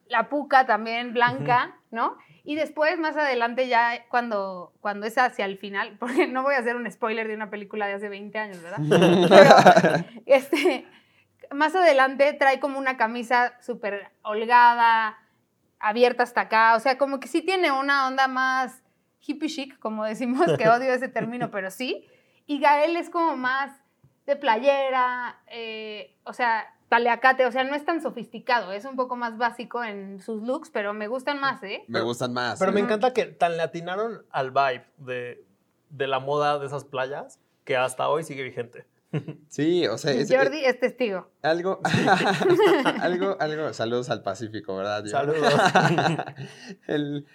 la 0.09 0.27
puca 0.27 0.65
también 0.65 1.13
blanca, 1.13 1.75
¿no? 1.89 2.17
Y 2.45 2.55
después, 2.55 2.99
más 2.99 3.15
adelante, 3.15 3.69
ya 3.69 4.05
cuando, 4.09 4.73
cuando 4.81 5.05
es 5.05 5.17
hacia 5.17 5.45
el 5.45 5.57
final, 5.57 5.95
porque 5.99 6.27
no 6.27 6.43
voy 6.43 6.55
a 6.55 6.59
hacer 6.59 6.75
un 6.75 6.89
spoiler 6.91 7.27
de 7.27 7.35
una 7.35 7.49
película 7.49 7.87
de 7.87 7.93
hace 7.93 8.09
20 8.09 8.37
años, 8.37 8.61
¿verdad? 8.61 8.79
Pero, 9.29 10.21
este, 10.25 10.85
más 11.51 11.75
adelante 11.75 12.33
trae 12.33 12.59
como 12.59 12.79
una 12.79 12.97
camisa 12.97 13.53
súper 13.61 14.11
holgada, 14.23 15.17
abierta 15.79 16.23
hasta 16.23 16.41
acá, 16.41 16.75
o 16.75 16.79
sea, 16.79 16.97
como 16.97 17.19
que 17.19 17.27
sí 17.27 17.41
tiene 17.41 17.71
una 17.71 18.07
onda 18.07 18.27
más 18.27 18.81
hippie 19.25 19.49
chic, 19.49 19.79
como 19.79 20.03
decimos, 20.03 20.45
que 20.57 20.67
odio 20.67 20.93
ese 20.93 21.07
término, 21.07 21.51
pero 21.51 21.71
sí. 21.71 22.07
Y 22.45 22.59
Gael 22.59 22.97
es 22.97 23.09
como 23.09 23.37
más 23.37 23.71
de 24.25 24.35
playera, 24.35 25.41
eh, 25.47 26.15
o 26.23 26.33
sea, 26.33 26.73
paleacate, 26.93 27.47
o 27.47 27.51
sea, 27.51 27.63
no 27.63 27.73
es 27.73 27.83
tan 27.83 28.03
sofisticado, 28.03 28.71
es 28.71 28.85
un 28.85 28.95
poco 28.95 29.15
más 29.15 29.35
básico 29.39 29.83
en 29.83 30.21
sus 30.21 30.43
looks, 30.43 30.69
pero 30.69 30.93
me 30.93 31.07
gustan 31.07 31.39
más, 31.39 31.63
¿eh? 31.63 31.83
me 31.87 32.01
gustan 32.01 32.33
más. 32.33 32.59
Pero 32.59 32.71
me 32.71 32.81
encanta 32.81 33.13
que 33.13 33.25
tan 33.25 33.57
le 33.57 33.63
atinaron 33.63 34.23
al 34.29 34.51
vibe 34.51 34.85
de, 34.97 35.43
de 35.89 36.07
la 36.07 36.19
moda 36.19 36.59
de 36.59 36.67
esas 36.67 36.85
playas 36.85 37.39
que 37.63 37.77
hasta 37.77 38.09
hoy 38.09 38.23
sigue 38.23 38.43
vigente. 38.43 38.85
Sí, 39.49 39.85
o 39.87 39.97
sea, 39.97 40.11
es, 40.13 40.31
Jordi 40.33 40.65
es 40.65 40.79
testigo. 40.79 41.29
algo, 41.43 41.79
algo, 43.01 43.37
algo, 43.39 43.73
saludos 43.73 44.09
al 44.09 44.23
Pacífico, 44.23 44.75
¿verdad? 44.75 45.03
Dios? 45.03 45.11
Saludos. 45.11 45.53
el, 46.87 47.25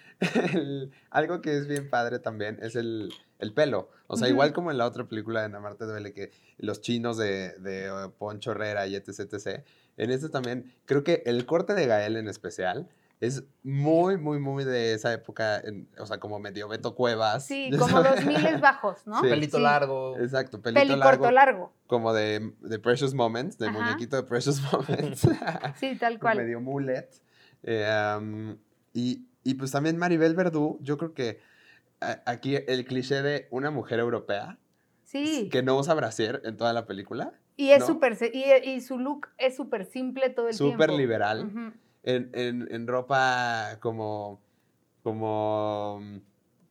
el- 0.53 0.91
algo 1.09 1.41
que 1.41 1.57
es 1.57 1.67
bien 1.67 1.89
padre 1.89 2.19
también 2.19 2.59
es 2.61 2.75
el, 2.75 3.13
el 3.39 3.53
pelo. 3.53 3.89
O 4.07 4.17
sea, 4.17 4.27
igual 4.27 4.53
como 4.53 4.71
en 4.71 4.77
la 4.77 4.85
otra 4.85 5.05
película 5.05 5.41
de 5.41 5.49
Namarte 5.49 5.85
Duele, 5.85 6.13
que 6.13 6.31
los 6.57 6.81
chinos 6.81 7.17
de, 7.17 7.53
de 7.59 7.85
eh, 7.87 8.09
Poncho 8.17 8.51
Herrera 8.51 8.87
y 8.87 8.95
etc, 8.95 9.19
etc. 9.31 9.63
En 9.97 10.11
este 10.11 10.29
también, 10.29 10.73
creo 10.85 11.03
que 11.03 11.23
el 11.25 11.45
corte 11.45 11.73
de 11.75 11.85
Gael 11.87 12.17
en 12.17 12.27
especial 12.27 12.89
es 13.21 13.43
muy, 13.63 14.17
muy, 14.17 14.39
muy 14.39 14.63
de 14.63 14.93
esa 14.93 15.11
época, 15.11 15.59
en- 15.59 15.89
o 15.99 16.05
sea, 16.05 16.19
como 16.19 16.39
medio 16.39 16.67
Beto 16.69 16.95
Cuevas. 16.95 17.45
Sí, 17.45 17.69
como 17.77 18.01
sabes. 18.01 18.25
los 18.25 18.25
miles 18.25 18.61
bajos, 18.61 19.05
¿no? 19.05 19.19
Sí. 19.21 19.27
Pelito 19.29 19.57
Sí. 19.57 19.63
largo. 19.63 20.17
Exacto, 20.17 20.61
pelito 20.61 20.79
Peli 20.81 20.95
largo, 20.95 21.19
corto 21.19 21.31
largo. 21.31 21.73
como 21.87 22.13
de, 22.13 22.53
de 22.61 22.79
Precious 22.79 23.13
Moments, 23.13 23.57
de 23.57 23.67
Ajá. 23.67 23.77
muñequito 23.79 24.15
de 24.15 24.23
Precious 24.23 24.61
Moments. 24.71 25.27
Sí, 25.75 25.97
tal 25.97 26.17
cual. 26.19 26.37
medio 26.37 26.61
mullet. 26.61 27.09
Eh, 27.63 27.85
am, 27.85 28.57
y, 28.93 29.25
y 29.43 29.55
pues 29.55 29.71
también 29.71 29.97
Maribel 29.97 30.33
Verdú, 30.35 30.79
yo 30.81 30.97
creo 30.97 31.13
que 31.13 31.39
a- 31.99 32.21
aquí 32.25 32.55
el 32.55 32.85
cliché 32.85 33.21
de 33.21 33.47
una 33.51 33.69
mujer 33.69 33.99
europea 33.99 34.57
Sí. 35.03 35.49
que 35.51 35.61
no 35.61 35.75
usa 35.77 35.93
brasier 35.93 36.41
en 36.45 36.55
toda 36.55 36.71
la 36.71 36.85
película, 36.85 37.33
Y 37.57 37.71
es 37.71 37.79
¿no? 37.81 37.87
súper, 37.87 38.17
y, 38.31 38.69
y 38.69 38.79
su 38.79 38.97
look 38.97 39.27
es 39.37 39.57
súper 39.57 39.83
simple 39.83 40.29
todo 40.29 40.47
el 40.47 40.55
tiempo. 40.57 40.71
súper 40.73 40.91
liberal, 40.91 41.47
Ujú. 41.47 41.73
En, 42.15 42.31
en- 42.33 42.67
en 42.71 42.87
ropa 42.87 43.77
como, 43.81 44.41
como, 45.03 46.01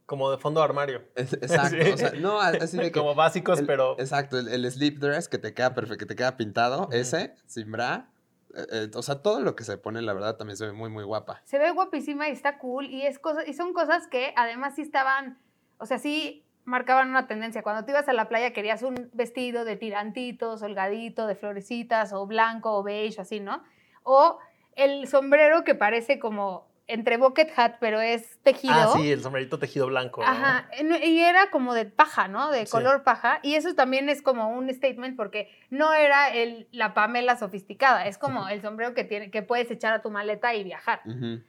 Como 0.06 0.30
de 0.30 0.38
fondo 0.38 0.60
de 0.60 0.64
armario. 0.64 1.02
es- 1.16 1.34
exacto, 1.34 1.76
Sí. 1.84 1.92
o 1.92 1.96
sea, 1.98 2.12
no, 2.12 2.40
así 2.40 2.76
de 2.78 2.84
que, 2.90 2.98
Como 2.98 3.14
básicos, 3.14 3.60
el- 3.60 3.66
pero 3.66 3.98
exacto, 3.98 4.38
el, 4.38 4.48
el 4.48 4.70
slip 4.70 4.98
dress 4.98 5.28
que 5.28 5.38
te 5.38 5.52
queda 5.54 5.74
perfecto, 5.74 5.98
que 5.98 6.06
te 6.06 6.16
queda 6.16 6.36
pintado, 6.36 6.84
Ujú. 6.84 6.92
ese, 6.92 7.34
sin 7.46 7.70
bra, 7.70 8.10
eh, 8.54 8.66
eh, 8.72 8.90
o 8.94 9.02
sea, 9.02 9.20
todo 9.22 9.40
lo 9.40 9.54
que 9.54 9.64
se 9.64 9.76
pone, 9.76 10.00
la 10.00 10.14
verdad, 10.14 10.36
también 10.36 10.56
se 10.56 10.64
ve 10.66 10.72
muy, 10.72 10.88
muy 10.88 11.04
guapa. 11.04 11.42
Se 11.44 11.58
ve 11.58 11.70
guapísima 11.72 12.28
y 12.28 12.32
está 12.32 12.58
cool. 12.58 12.86
Y, 12.86 13.02
es 13.02 13.18
cosa, 13.18 13.46
y 13.46 13.52
son 13.52 13.74
cosas 13.74 14.06
que 14.08 14.32
además 14.36 14.74
sí 14.76 14.82
estaban, 14.82 15.38
o 15.76 15.84
sea, 15.84 15.98
sí 15.98 16.46
marcaban 16.64 17.10
una 17.10 17.26
tendencia. 17.26 17.62
Cuando 17.62 17.84
te 17.84 17.92
ibas 17.92 18.08
a 18.08 18.12
la 18.14 18.28
playa 18.28 18.52
querías 18.54 18.82
un 18.82 19.10
vestido 19.12 19.64
de 19.66 19.76
tirantitos, 19.76 20.62
holgadito, 20.62 21.26
de 21.26 21.34
florecitas, 21.34 22.12
o 22.14 22.26
blanco, 22.26 22.76
o 22.78 22.82
beige, 22.82 23.20
así, 23.20 23.40
¿no? 23.40 23.62
O 24.02 24.38
el 24.78 25.06
sombrero 25.08 25.64
que 25.64 25.74
parece 25.74 26.18
como 26.18 26.66
entre 26.86 27.18
bucket 27.18 27.50
hat, 27.58 27.74
pero 27.80 28.00
es 28.00 28.38
tejido. 28.42 28.72
Ah, 28.74 28.88
sí, 28.96 29.12
el 29.12 29.20
sombrerito 29.22 29.58
tejido 29.58 29.88
blanco. 29.88 30.22
¿no? 30.22 30.26
Ajá, 30.26 30.70
en- 30.72 30.94
y 31.02 31.20
era 31.20 31.50
como 31.50 31.74
de 31.74 31.84
paja, 31.84 32.28
¿no? 32.28 32.50
De 32.50 32.64
Sí. 32.64 32.72
color 32.72 33.02
paja. 33.02 33.40
Y 33.42 33.56
eso 33.56 33.74
también 33.74 34.08
es 34.08 34.22
como 34.22 34.48
un 34.48 34.72
statement 34.72 35.14
porque 35.14 35.50
no 35.68 35.92
era 35.92 36.32
el, 36.32 36.66
la 36.72 36.94
Pamela 36.94 37.36
sofisticada, 37.36 38.06
es 38.06 38.16
como 38.16 38.48
el 38.48 38.62
sombrero 38.62 38.94
que, 38.94 39.04
tiene, 39.04 39.30
que 39.30 39.42
puedes 39.42 39.70
echar 39.70 39.92
a 39.92 40.00
tu 40.00 40.10
maleta 40.10 40.54
y 40.54 40.64
viajar. 40.64 41.02
Ujú. 41.04 41.42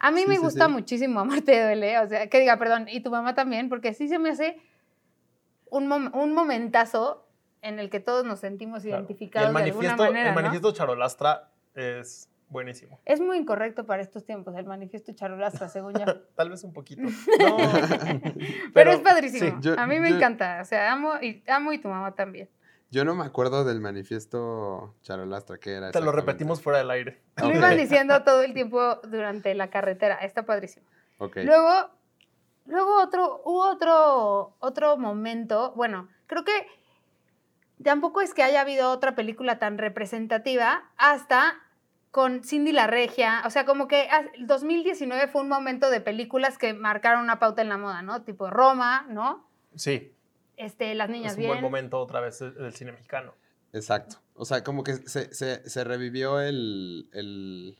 A 0.00 0.10
mí 0.10 0.20
Sí, 0.22 0.26
me 0.28 0.34
sí, 0.34 0.40
gusta 0.42 0.66
sí. 0.66 0.72
muchísimo 0.72 1.20
Amarte 1.46 1.52
de 1.52 1.62
duele, 1.64 1.98
o 2.00 2.06
sea, 2.06 2.28
que 2.28 2.40
diga, 2.40 2.58
perdón, 2.58 2.86
y 2.90 3.00
tu 3.00 3.10
mamá 3.10 3.34
también, 3.34 3.70
porque 3.70 3.94
sí 3.94 4.06
se 4.08 4.18
me 4.18 4.28
hace 4.30 4.60
un, 5.70 5.86
mom- 5.88 6.10
un 6.14 6.34
momentazo 6.34 7.26
en 7.62 7.78
el 7.78 7.88
que 7.88 8.00
todos 8.00 8.24
nos 8.26 8.40
sentimos 8.40 8.82
Claro. 8.82 8.96
Y 8.96 8.98
identificados 8.98 9.48
el 9.48 9.54
de 9.54 9.62
alguna 9.62 9.72
manifiesto, 9.86 10.02
manera, 10.04 10.28
el 10.28 10.34
¿no? 10.34 10.40
manifiesto 10.42 10.72
Charolastra 10.72 11.48
es 11.74 12.28
buenísimo. 12.48 13.00
Es 13.04 13.20
muy 13.20 13.38
incorrecto 13.38 13.84
para 13.86 14.02
estos 14.02 14.24
tiempos 14.24 14.54
el 14.56 14.66
manifiesto 14.66 15.12
charolastra, 15.12 15.68
según 15.68 15.94
yo. 15.94 16.04
Tal 16.36 16.50
vez 16.50 16.62
un 16.64 16.72
poquito. 16.72 17.02
No. 17.38 17.56
Pero, 18.72 18.90
es 18.92 19.00
padrísimo. 19.00 19.50
sí. 19.50 19.56
Yo- 19.60 19.78
a 19.78 19.86
mí 19.86 19.98
me 20.00 20.10
yo- 20.10 20.16
encanta, 20.16 20.58
o 20.62 20.64
sea, 20.64 20.92
amo 20.92 21.14
y, 21.20 21.42
amo 21.48 21.72
y 21.72 21.78
tu 21.78 21.88
mamá 21.88 22.14
también. 22.14 22.48
Yo 22.90 23.04
no 23.04 23.14
me 23.16 23.24
acuerdo 23.24 23.64
del 23.64 23.80
manifiesto 23.80 24.94
Charolastra, 25.02 25.58
que 25.58 25.72
era 25.72 25.90
Te 25.90 26.00
lo 26.00 26.12
repetimos 26.12 26.62
fuera 26.62 26.78
del 26.78 26.90
aire. 26.92 27.20
Lo 27.38 27.50
iban 27.52 27.76
diciendo 27.76 28.22
todo 28.22 28.42
el 28.42 28.54
tiempo 28.54 28.96
durante 29.08 29.52
la 29.54 29.68
carretera, 29.68 30.14
está 30.16 30.44
padrísimo. 30.44 30.86
Ok. 31.18 31.38
Luego, 31.42 31.90
luego 32.66 33.02
otro, 33.02 33.42
hubo 33.44 33.68
otro, 33.68 34.54
otro 34.60 34.96
momento, 34.96 35.72
bueno, 35.74 36.08
creo 36.26 36.44
que 36.44 36.52
tampoco 37.82 38.20
es 38.20 38.32
que 38.32 38.44
haya 38.44 38.60
habido 38.60 38.90
otra 38.92 39.16
película 39.16 39.58
tan 39.58 39.76
representativa 39.78 40.84
hasta 40.96 41.54
con 42.14 42.44
Cindy 42.44 42.70
la 42.70 42.86
Regia, 42.86 43.42
o 43.44 43.50
sea, 43.50 43.64
como 43.64 43.88
que 43.88 44.06
ah, 44.08 44.22
el 44.34 44.46
2019 44.46 45.26
fue 45.26 45.40
un 45.42 45.48
momento 45.48 45.90
de 45.90 46.00
películas 46.00 46.58
que 46.58 46.72
marcaron 46.72 47.20
una 47.24 47.40
pauta 47.40 47.60
en 47.60 47.68
la 47.68 47.76
moda, 47.76 48.02
¿no? 48.02 48.22
Tipo 48.22 48.50
Roma, 48.50 49.04
¿no? 49.10 49.50
Sí, 49.74 50.12
Este, 50.56 50.94
Las 50.94 51.10
Niñas 51.10 51.32
es 51.32 51.38
un 51.38 51.40
Bien. 51.40 51.50
buen 51.54 51.60
momento 51.62 51.98
otra 51.98 52.20
vez 52.20 52.38
del 52.38 52.72
cine 52.72 52.92
mexicano. 52.92 53.34
Exacto. 53.72 54.18
O 54.36 54.44
sea, 54.44 54.62
como 54.62 54.84
que 54.84 54.92
se, 54.94 55.34
se- 55.34 55.68
se 55.68 55.82
revivió 55.82 56.40
el, 56.40 57.08
el- 57.12 57.76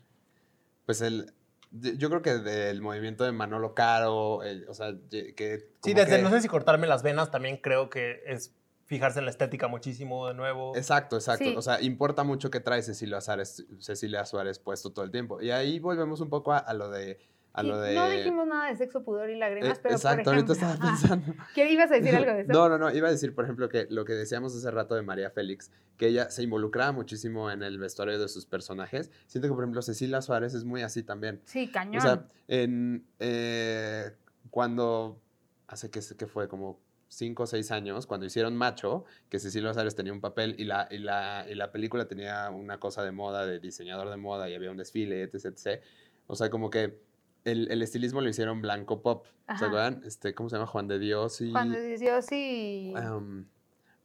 Pues 0.84 1.00
el. 1.00 1.32
Yo 1.70 2.08
creo 2.10 2.22
que 2.22 2.34
del 2.38 2.82
movimiento 2.82 3.22
de 3.22 3.30
Manolo 3.30 3.72
Caro, 3.74 4.42
el- 4.42 4.68
o 4.68 4.74
sea, 4.74 4.94
que. 5.10 5.68
Sí, 5.84 5.94
desde 5.94 6.16
que- 6.16 6.22
no 6.22 6.30
sé 6.30 6.40
si 6.40 6.48
cortarme 6.48 6.88
las 6.88 7.04
venas 7.04 7.30
también 7.30 7.56
creo 7.58 7.88
que 7.88 8.20
es 8.26 8.52
fijarse 8.84 9.18
en 9.18 9.24
la 9.24 9.30
estética 9.30 9.68
muchísimo 9.68 10.28
de 10.28 10.34
nuevo. 10.34 10.76
Exacto, 10.76 11.16
exacto. 11.16 11.44
Sí. 11.44 11.54
O 11.56 11.62
sea, 11.62 11.80
importa 11.80 12.24
mucho 12.24 12.50
que 12.50 12.60
trae 12.60 12.82
Cecilia 12.82 13.20
Suárez, 13.20 13.64
Cecilia 13.78 14.24
Suárez 14.26 14.58
puesto 14.58 14.90
todo 14.92 15.04
el 15.04 15.10
tiempo. 15.10 15.40
Y 15.40 15.50
ahí 15.50 15.78
volvemos 15.78 16.20
un 16.20 16.28
poco 16.28 16.52
a, 16.52 16.58
a 16.58 16.74
lo 16.74 16.90
de. 16.90 17.18
A 17.56 17.60
Sí, 17.62 17.68
lo 17.68 17.78
de 17.78 17.94
No 17.94 18.08
dijimos 18.08 18.48
nada 18.48 18.68
de 18.68 18.76
sexo, 18.76 19.04
pudor 19.04 19.30
y 19.30 19.36
lágrimas, 19.36 19.78
Eh, 19.78 19.80
pero 19.80 19.94
exacto, 19.94 20.24
por 20.24 20.34
ahorita 20.34 20.52
estaba 20.54 20.76
pensando. 20.80 21.34
¿Qué 21.54 21.70
ibas 21.70 21.88
a 21.92 21.94
decir 21.94 22.14
algo 22.16 22.32
de 22.32 22.40
eso? 22.40 22.52
No, 22.52 22.68
no, 22.68 22.78
no. 22.78 22.90
Iba 22.92 23.06
a 23.06 23.10
decir, 23.12 23.32
por 23.32 23.44
ejemplo, 23.44 23.68
que 23.68 23.86
lo 23.90 24.04
que 24.04 24.12
decíamos 24.14 24.56
hace 24.56 24.68
rato 24.72 24.96
de 24.96 25.02
María 25.02 25.30
Félix, 25.30 25.70
que 25.96 26.08
ella 26.08 26.30
se 26.30 26.42
involucraba 26.42 26.90
muchísimo 26.90 27.52
en 27.52 27.62
el 27.62 27.78
vestuario 27.78 28.18
de 28.18 28.26
sus 28.26 28.44
personajes. 28.44 29.12
Siento 29.28 29.46
que, 29.46 29.54
por 29.54 29.62
ejemplo, 29.62 29.82
Cecilia 29.82 30.20
Suárez 30.20 30.52
es 30.54 30.64
muy 30.64 30.82
así 30.82 31.04
también. 31.04 31.42
Sí, 31.44 31.70
cañón. 31.70 31.98
O 31.98 32.00
sea, 32.00 32.26
en, 32.48 33.06
eh, 33.20 34.10
cuando, 34.50 35.20
hace 35.68 35.90
que, 35.90 36.00
que 36.18 36.26
fue 36.26 36.48
como 36.48 36.80
cinco 37.08 37.44
o 37.44 37.46
seis 37.46 37.70
años, 37.70 38.06
cuando 38.06 38.26
hicieron 38.26 38.56
Macho, 38.56 39.04
que 39.28 39.38
Cecilia 39.38 39.72
Suárez 39.72 39.94
tenía 39.94 40.12
un 40.12 40.20
papel 40.20 40.54
y 40.58 40.64
la, 40.64 40.88
y, 40.90 40.98
la, 40.98 41.46
y 41.48 41.54
la 41.54 41.70
película 41.72 42.06
tenía 42.06 42.50
una 42.50 42.78
cosa 42.78 43.02
de 43.04 43.12
moda, 43.12 43.46
de 43.46 43.60
diseñador 43.60 44.10
de 44.10 44.16
moda, 44.16 44.48
y 44.48 44.54
había 44.54 44.70
un 44.70 44.76
desfile, 44.76 45.22
etc. 45.22 45.46
etc. 45.46 45.82
O 46.26 46.36
sea, 46.36 46.50
como 46.50 46.70
que 46.70 46.98
el, 47.44 47.70
el 47.70 47.82
estilismo 47.82 48.20
lo 48.20 48.28
hicieron 48.28 48.62
blanco 48.62 49.02
pop. 49.02 49.26
Ajá. 49.46 49.58
¿Se 49.58 49.64
acuerdan? 49.66 50.02
Este, 50.04 50.34
¿Cómo 50.34 50.48
se 50.48 50.56
llama? 50.56 50.66
Juan 50.66 50.88
de 50.88 50.98
Dios 50.98 51.40
y... 51.40 51.52
Cuando 51.52 51.78
Dios 51.78 52.24
sí. 52.26 52.94
Am, 52.96 53.46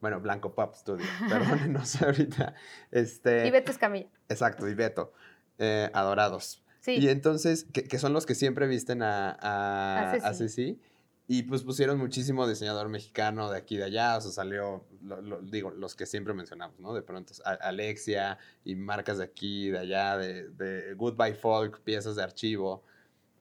bueno, 0.00 0.20
Blanco 0.20 0.54
Pop 0.54 0.74
Studio, 0.74 1.06
perdón, 1.28 1.72
no 1.72 1.84
sé 1.84 2.04
ahorita. 2.04 2.54
Este, 2.90 3.46
y 3.46 3.50
Beto 3.50 3.70
Escamilla. 3.70 4.08
Exacto, 4.28 4.66
y 4.68 4.74
Beto, 4.74 5.12
eh, 5.58 5.90
adorados. 5.92 6.62
Sí. 6.80 6.96
Y 6.96 7.08
entonces, 7.08 7.64
que, 7.64 7.84
que 7.84 7.98
son 7.98 8.14
los 8.14 8.24
que 8.24 8.34
siempre 8.34 8.66
visten 8.66 9.02
a, 9.02 9.32
a, 9.32 10.12
A 10.12 10.12
Ceci. 10.12 10.26
a 10.26 10.34
Ceci, 10.34 10.80
Y 11.32 11.44
pues 11.44 11.62
pusieron 11.62 11.96
muchísimo 11.96 12.44
diseñador 12.48 12.88
mexicano 12.88 13.48
de 13.52 13.58
aquí 13.58 13.76
y 13.76 13.78
de 13.78 13.84
allá. 13.84 14.16
O 14.16 14.20
sea, 14.20 14.32
salió, 14.32 14.84
lo- 15.04 15.20
lo- 15.22 15.40
digo, 15.40 15.70
los 15.70 15.94
que 15.94 16.04
siempre 16.04 16.34
mencionamos, 16.34 16.80
¿no? 16.80 16.92
De 16.92 17.02
pronto, 17.02 17.32
a- 17.44 17.52
Alexia 17.68 18.36
y 18.64 18.74
marcas 18.74 19.18
de 19.18 19.24
aquí 19.24 19.66
y 19.66 19.70
de 19.70 19.78
allá, 19.78 20.16
de, 20.18 20.48
de 20.48 20.94
Goodbye 20.94 21.34
Folk, 21.34 21.82
piezas 21.82 22.16
de 22.16 22.24
archivo. 22.24 22.82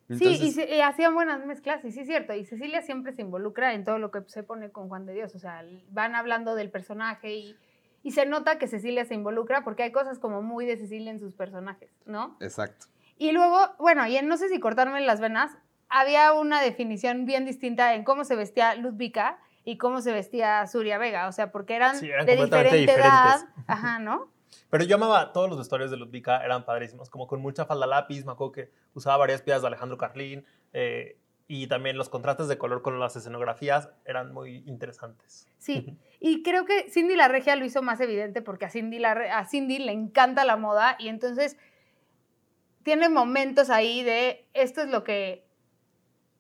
sí, 0.07 0.13
y, 0.13 0.13
Entonces, 0.27 0.53
se- 0.53 0.75
y 0.75 0.81
hacían 0.81 1.15
buenas 1.15 1.43
mezclas, 1.47 1.83
y 1.83 1.91
sí 1.91 2.01
es 2.01 2.05
cierto. 2.05 2.35
Y 2.35 2.45
Cecilia 2.45 2.83
siempre 2.83 3.11
se 3.11 3.23
involucra 3.23 3.73
en 3.73 3.83
todo 3.85 3.97
lo 3.97 4.11
que 4.11 4.21
se 4.27 4.43
pone 4.43 4.69
con 4.69 4.87
Juan 4.87 5.07
de 5.07 5.13
Dios. 5.15 5.33
O 5.33 5.39
sea, 5.39 5.65
van 5.89 6.13
hablando 6.13 6.53
del 6.53 6.69
personaje 6.69 7.33
y, 7.33 7.55
y 8.03 8.11
se 8.11 8.27
nota 8.27 8.59
que 8.59 8.67
Cecilia 8.67 9.03
se 9.05 9.15
involucra 9.15 9.63
porque 9.63 9.81
hay 9.81 9.91
cosas 9.91 10.19
como 10.19 10.43
muy 10.43 10.67
de 10.67 10.77
Cecilia 10.77 11.09
en 11.09 11.19
sus 11.19 11.33
personajes, 11.33 11.89
¿no? 12.05 12.37
Exacto. 12.39 12.85
Y 13.17 13.31
luego, 13.31 13.57
bueno, 13.79 14.05
y 14.05 14.15
en 14.15 14.27
no 14.27 14.37
sé 14.37 14.47
si 14.47 14.59
cortarme 14.59 15.01
las 15.01 15.19
venas, 15.19 15.57
había 15.89 16.33
una 16.33 16.61
definición 16.61 17.25
bien 17.25 17.45
distinta 17.45 17.95
en 17.95 18.03
cómo 18.03 18.23
se 18.23 18.35
vestía 18.35 18.75
Ludvika 18.75 19.39
y 19.65 19.77
cómo 19.77 20.01
se 20.01 20.11
vestía 20.11 20.65
Surya 20.67 20.97
Vega, 20.97 21.27
o 21.27 21.31
sea, 21.31 21.51
porque 21.51 21.75
eran, 21.75 21.97
Sí, 21.97 22.09
eran 22.09 22.25
de 22.25 22.35
diferente 22.35 22.93
edad, 22.93 23.39
diferentes. 23.39 23.63
ajá, 23.67 23.99
¿no? 23.99 24.31
Pero 24.69 24.83
yo 24.83 24.95
amaba 24.95 25.33
todos 25.33 25.49
los 25.49 25.57
vestuarios 25.57 25.89
de 25.91 25.97
Ludvika, 25.97 26.43
eran 26.43 26.63
padrísimos, 26.63 27.09
como 27.09 27.27
con 27.27 27.41
mucha 27.41 27.65
falda 27.65 27.87
lápiz, 27.87 28.23
me 28.25 28.31
acuerdo 28.31 28.51
que 28.51 28.71
usaba 28.93 29.17
varias 29.17 29.41
piezas 29.41 29.61
de 29.63 29.67
Alejandro 29.67 29.97
Carlín, 29.97 30.45
eh, 30.73 31.17
y 31.47 31.65
también 31.65 31.97
los 31.97 32.09
contrastes 32.09 32.47
de 32.47 32.59
color 32.59 32.83
con 32.83 32.99
las 32.99 33.15
escenografías 33.15 33.89
eran 34.05 34.31
muy 34.31 34.63
interesantes. 34.67 35.47
Sí, 35.57 35.97
y 36.19 36.43
creo 36.43 36.65
que 36.65 36.89
Cindy 36.91 37.15
la 37.15 37.27
Regia 37.27 37.55
lo 37.55 37.65
hizo 37.65 37.81
más 37.81 37.99
evidente 37.99 38.43
porque 38.43 38.65
a 38.65 38.69
Cindy, 38.69 38.99
la 38.99 39.13
a 39.13 39.45
Cindy 39.45 39.79
le 39.79 39.91
encanta 39.91 40.45
la 40.45 40.57
moda 40.57 40.95
y 40.99 41.07
entonces 41.07 41.57
tiene 42.83 43.09
momentos 43.09 43.71
ahí 43.71 44.03
de 44.03 44.47
esto 44.53 44.81
es 44.81 44.89
lo 44.89 45.03
que, 45.03 45.43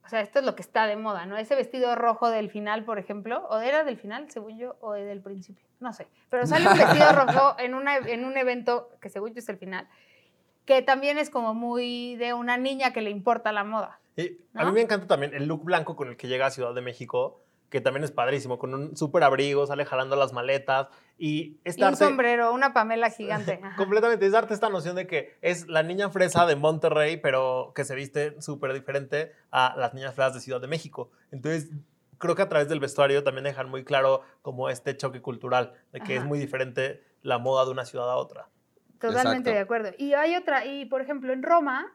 o 0.09 0.11
sea, 0.11 0.21
esto 0.21 0.39
es 0.39 0.45
lo 0.45 0.55
que 0.55 0.63
está 0.63 0.87
de 0.87 0.95
moda, 0.95 1.27
¿no? 1.27 1.37
Ese 1.37 1.53
vestido 1.53 1.93
rojo 1.93 2.31
del 2.31 2.49
final, 2.49 2.83
por 2.83 2.97
ejemplo, 2.97 3.45
o 3.51 3.59
era 3.59 3.83
del 3.83 3.95
final, 3.95 4.27
según 4.31 4.57
yo, 4.57 4.75
o 4.81 4.93
del 4.93 5.21
principio, 5.21 5.63
no 5.79 5.93
sé, 5.93 6.07
pero 6.31 6.47
sale 6.47 6.67
un 6.67 6.75
vestido 6.75 7.11
rojo 7.13 7.55
en, 7.59 7.75
una, 7.75 7.97
en 7.97 8.25
un 8.25 8.35
evento 8.35 8.89
que 9.01 9.09
según 9.09 9.35
yo 9.35 9.37
es 9.37 9.47
el 9.49 9.59
final, 9.59 9.87
que 10.65 10.81
también 10.81 11.19
es 11.19 11.29
como 11.29 11.53
muy 11.53 12.15
de 12.15 12.33
una 12.33 12.57
niña 12.57 12.91
que 12.91 13.01
le 13.01 13.11
importa 13.11 13.51
la 13.51 13.63
moda. 13.63 13.99
Y 14.15 14.39
a 14.55 14.65
mí 14.65 14.71
me 14.71 14.81
encanta 14.81 15.05
también 15.05 15.35
el 15.35 15.45
look 15.45 15.63
blanco 15.63 15.95
con 15.95 16.07
el 16.07 16.17
que 16.17 16.27
llega 16.27 16.47
a 16.47 16.49
Ciudad 16.49 16.73
de 16.73 16.81
México, 16.81 17.43
que 17.69 17.81
también 17.81 18.03
es 18.03 18.11
padrísimo, 18.11 18.57
con 18.57 18.73
un 18.73 18.97
súper 18.97 19.23
abrigo, 19.23 19.65
sale 19.67 19.85
jalando 19.85 20.15
las 20.15 20.33
maletas 20.33 20.87
y 21.17 21.57
es 21.63 21.77
Y 21.77 21.83
un 21.83 21.95
sombrero, 21.95 22.53
una 22.53 22.73
Pamela 22.73 23.09
gigante. 23.09 23.59
ajá. 23.63 23.75
Completamente, 23.75 24.25
es 24.25 24.31
darte 24.31 24.53
esta 24.53 24.69
noción 24.69 24.95
de 24.95 25.07
que 25.07 25.37
es 25.41 25.67
la 25.67 25.83
niña 25.83 26.09
fresa 26.09 26.45
de 26.45 26.55
Monterrey, 26.55 27.17
pero 27.17 27.71
que 27.75 27.85
se 27.85 27.95
viste 27.95 28.41
súper 28.41 28.73
diferente 28.73 29.33
a 29.51 29.75
las 29.77 29.93
niñas 29.93 30.15
fresas 30.15 30.33
de 30.35 30.39
Ciudad 30.39 30.61
de 30.61 30.67
México. 30.67 31.11
Entonces, 31.31 31.69
creo 32.17 32.35
que 32.35 32.41
a 32.41 32.49
través 32.49 32.69
del 32.69 32.79
vestuario 32.79 33.23
también 33.23 33.45
dejan 33.45 33.69
muy 33.69 33.83
claro 33.83 34.21
como 34.41 34.69
este 34.69 34.95
choque 34.97 35.21
cultural, 35.21 35.73
de 35.91 36.01
que 36.01 36.13
es 36.15 36.19
Ajá. 36.19 36.27
muy 36.27 36.39
diferente 36.39 37.03
la 37.21 37.37
moda 37.37 37.65
de 37.65 37.71
una 37.71 37.85
ciudad 37.85 38.09
a 38.09 38.15
otra. 38.15 38.47
Totalmente 38.99 39.49
Exacto. 39.49 39.51
de 39.51 39.59
acuerdo. 39.59 39.89
Y 39.97 40.13
hay 40.13 40.35
otra, 40.35 40.65
y 40.65 40.85
por 40.85 41.01
ejemplo, 41.01 41.31
en 41.33 41.43
Roma, 41.43 41.87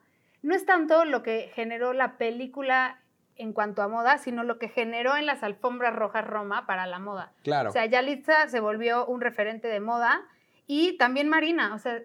no 0.43 0.55
es 0.55 0.65
tanto 0.67 1.05
lo 1.05 1.23
que 1.23 1.51
generó 1.55 1.93
la 1.93 2.17
película 2.19 3.01
en 3.37 3.53
cuanto 3.53 3.83
a 3.83 3.89
moda, 3.89 4.19
sino 4.19 4.45
lo 4.45 4.59
que 4.59 4.69
generó 4.69 5.17
en 5.17 5.27
las 5.27 5.43
alfombras 5.43 5.95
rojas 5.95 6.27
Roma 6.27 6.67
para 6.67 6.87
la 6.87 6.99
moda. 6.99 7.33
Claro. 7.43 7.71
O 7.71 7.73
sea, 7.73 7.87
Yalitza 7.87 8.49
se 8.49 8.61
volvió 8.61 9.07
un 9.07 9.21
referente 9.21 9.69
de 9.69 9.81
moda 9.81 10.23
y 10.67 10.97
también 10.99 11.29
Marina. 11.29 11.75
O 11.75 11.79
sea, 11.79 12.01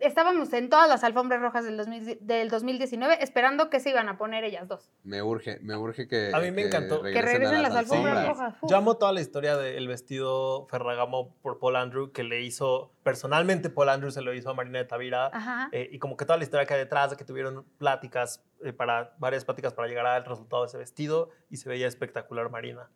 estábamos 0.00 0.52
en 0.52 0.68
todas 0.68 0.88
las 0.88 1.04
alfombras 1.04 1.40
rojas 1.40 1.64
del, 1.64 1.76
2000 1.76 2.18
del 2.20 2.48
2019 2.48 3.18
esperando 3.22 3.70
que 3.70 3.80
se 3.80 3.90
iban 3.90 4.08
a 4.08 4.16
poner 4.18 4.44
ellas 4.44 4.66
dos. 4.68 4.90
me 5.04 5.22
urge, 5.22 5.58
me 5.60 5.76
urge 5.76 6.08
que. 6.08 6.30
A 6.34 6.40
mí 6.40 6.50
me 6.50 6.62
encantó. 6.62 7.02
Que 7.02 7.12
Que 7.12 7.22
regresen 7.22 7.62
las 7.62 7.74
alfombras 7.74 8.26
rojas. 8.28 8.54
Uf. 8.60 8.70
Yo 8.70 8.76
amo 8.76 8.96
toda 8.96 9.12
la 9.12 9.20
historia 9.20 9.56
del 9.56 9.88
vestido 9.88 10.66
Ferragamo 10.68 11.34
por 11.42 11.58
Paul 11.58 11.76
Andrew, 11.76 12.12
que 12.12 12.24
le 12.24 12.42
hizo, 12.42 12.92
personalmente 13.02 13.70
Paul 13.70 13.88
Andrew 13.90 14.10
se 14.10 14.22
lo 14.22 14.32
hizo 14.34 14.50
a 14.50 14.54
Marina 14.54 14.78
de 14.78 14.84
Tavira. 14.84 15.26
Ajá. 15.32 15.68
Eh, 15.72 15.88
y 15.92 15.98
como 15.98 16.16
que 16.16 16.24
toda 16.24 16.36
la 16.38 16.44
historia 16.44 16.66
que 16.66 16.74
hay 16.74 16.80
detrás 16.80 17.10
de 17.10 17.16
que 17.16 17.24
tuvieron 17.24 17.64
pláticas, 17.78 18.44
eh, 18.64 18.72
para, 18.72 19.14
varias 19.18 19.44
pláticas 19.44 19.72
para 19.74 19.88
llegar 19.88 20.06
al 20.06 20.24
resultado 20.24 20.62
de 20.62 20.68
ese 20.68 20.78
vestido 20.78 21.30
y 21.50 21.56
se 21.56 21.68
veía 21.68 21.86
espectacular 21.86 22.50
Marina. 22.50 22.88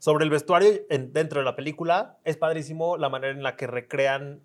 Sobre 0.00 0.22
el 0.24 0.30
vestuario 0.30 0.70
en- 0.90 1.12
dentro 1.12 1.40
de 1.40 1.44
la 1.44 1.56
película, 1.56 2.18
es 2.24 2.36
padrísimo 2.36 2.96
la 2.96 3.08
manera 3.08 3.32
en 3.32 3.42
la 3.42 3.56
que 3.56 3.66
recrean 3.66 4.40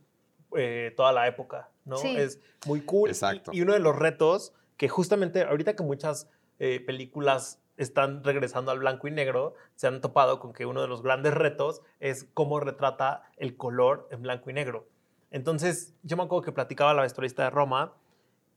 eh, 0.56 0.94
toda 0.96 1.12
la 1.12 1.28
época, 1.28 1.70
¿no? 1.86 1.98
Sí. 1.98 2.16
Es 2.16 2.40
muy 2.66 2.82
cool. 2.82 3.10
Y- 3.10 3.12
Exacto. 3.12 3.52
Y, 3.54 3.62
uno 3.62 3.74
de 3.74 3.80
los 3.80 3.96
retos 3.96 4.54
que 4.78 4.90
justamente 4.90 5.44
ahorita 5.44 5.76
que 5.76 5.84
muchas 5.84 6.30
eh, 6.60 6.80
películas 6.86 7.60
están 7.78 8.24
regresando 8.24 8.72
al 8.72 8.80
blanco 8.80 9.08
y 9.08 9.12
negro, 9.12 9.56
se 9.76 9.88
han 9.88 10.02
topado 10.02 10.40
con 10.40 10.54
que 10.54 10.66
uno 10.66 10.82
de 10.82 10.88
los 10.88 11.02
grandes 11.02 11.34
retos 11.34 11.82
es 12.00 12.28
cómo 12.34 12.60
retrata 12.60 13.24
el 13.38 13.58
color 13.58 14.08
en 14.12 14.22
blanco 14.22 14.50
y 14.50 14.54
negro. 14.54 14.88
Entonces, 15.32 15.96
yo 16.04 16.16
me 16.16 16.24
acuerdo 16.24 16.44
que 16.44 16.52
platicaba 16.52 16.94
la 16.94 17.02
vestuarista 17.02 17.44
de 17.44 17.50
Roma 17.50 17.94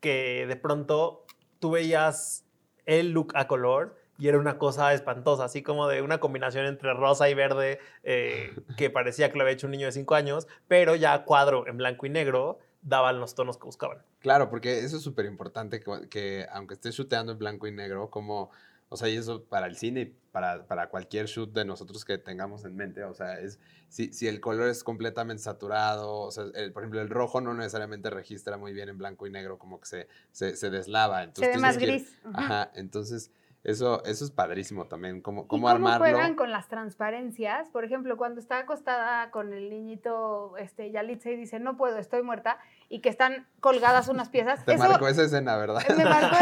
que 0.01 0.47
de 0.47 0.57
pronto 0.57 1.25
tú 1.59 1.71
veías 1.71 2.45
el 2.85 3.13
look 3.13 3.33
a 3.35 3.49
color 3.49 3.97
y 4.19 4.29
era 4.29 4.39
una 4.39 4.59
cosa 4.59 4.93
espantosa, 4.95 5.45
así 5.45 5.63
como 5.63 5.89
de 5.89 6.03
una 6.03 6.19
combinación 6.21 6.67
entre 6.67 6.95
rosa 6.95 7.29
y 7.29 7.35
verde 7.35 7.79
eh, 8.03 8.55
que 8.77 8.91
parecía 8.91 9.31
que 9.31 9.37
lo 9.37 9.43
había 9.43 9.55
hecho 9.55 9.67
un 9.67 9.73
niño 9.73 9.87
de 9.87 9.93
5 9.93 10.15
años, 10.15 10.49
pero 10.69 10.95
ya 10.95 11.13
a 11.13 11.25
cuadro 11.25 11.67
en 11.67 11.77
blanco 11.77 12.07
y 12.07 12.11
negro 12.11 12.59
daban 12.87 13.19
los 13.21 13.35
tonos 13.35 13.59
que 13.59 13.65
buscaban. 13.65 13.99
Claro, 14.21 14.49
porque 14.49 14.79
eso 14.79 14.97
es 14.97 15.03
súper 15.03 15.27
importante 15.27 15.81
que, 15.81 16.09
que 16.09 16.47
aunque 16.53 16.75
estés 16.75 16.95
shooteando 16.95 17.33
en 17.33 17.39
blanco 17.39 17.67
y 17.67 17.73
negro, 17.73 18.11
como, 18.11 18.51
o 18.89 18.97
sea, 18.97 19.09
y 19.09 19.17
eso 19.17 19.45
para 19.45 19.67
el 19.67 19.77
cine 19.77 20.01
y 20.03 20.05
para, 20.31 20.67
para 20.67 20.89
cualquier 20.89 21.27
shoot 21.27 21.53
de 21.53 21.65
nosotros 21.65 22.05
que 22.05 22.17
tengamos 22.19 22.65
en 22.65 22.77
mente, 22.77 23.03
o 23.03 23.13
sea, 23.15 23.41
es, 23.41 23.59
si, 23.89 24.13
si 24.13 24.29
el 24.29 24.41
color 24.41 24.69
es 24.69 24.85
completamente 24.85 25.43
saturado, 25.43 26.13
o 26.13 26.31
sea, 26.31 26.45
el- 26.55 26.73
por 26.73 26.83
ejemplo, 26.85 27.01
el 27.01 27.09
rojo 27.09 27.41
no 27.41 27.55
necesariamente 27.55 28.09
registra 28.11 28.57
muy 28.57 28.73
bien 28.73 28.89
en 28.89 28.99
blanco 28.99 29.27
y 29.27 29.31
negro, 29.31 29.59
como 29.59 29.81
que 29.81 29.87
se, 29.87 30.09
se, 30.31 30.55
se 30.57 30.71
deslava. 30.71 31.19
Se 31.19 31.25
Entonces, 31.25 31.49
ve 31.49 31.53
tienes 31.59 31.77
más 31.77 31.79
gris. 31.79 32.19
Ajá, 32.35 32.71
entonces 32.75 33.31
eso, 33.67 34.05
eso 34.05 34.25
es 34.25 34.31
padrísimo 34.31 34.87
también, 34.87 35.21
cómo, 35.21 35.43
¿Y 35.43 35.47
cómo 35.49 35.63
cómo 35.63 35.69
armarlo. 35.69 35.99
juegan 35.99 36.37
con 36.37 36.53
las 36.53 36.69
transparencias? 36.69 37.69
Por 37.71 37.85
ejemplo, 37.85 38.17
cuando 38.17 38.41
está 38.41 38.59
acostada 38.59 39.33
con 39.33 39.53
el 39.53 39.71
niñito 39.71 40.57
este, 40.57 40.93
Yalitza 40.93 41.31
y 41.31 41.37
dice, 41.37 41.59
no 41.59 41.77
puedo, 41.77 41.99
estoy 41.99 42.23
muerta, 42.23 42.59
y 42.89 43.01
que 43.01 43.09
están 43.09 43.45
colgadas 43.59 44.07
unas 44.07 44.29
piezas. 44.29 44.65
Te 44.65 44.75
eso 44.75 44.89
marcó 44.89 45.09
esa 45.09 45.25
escena, 45.25 45.57
¿verdad? 45.57 45.83
me 45.97 46.05
marcó, 46.05 46.37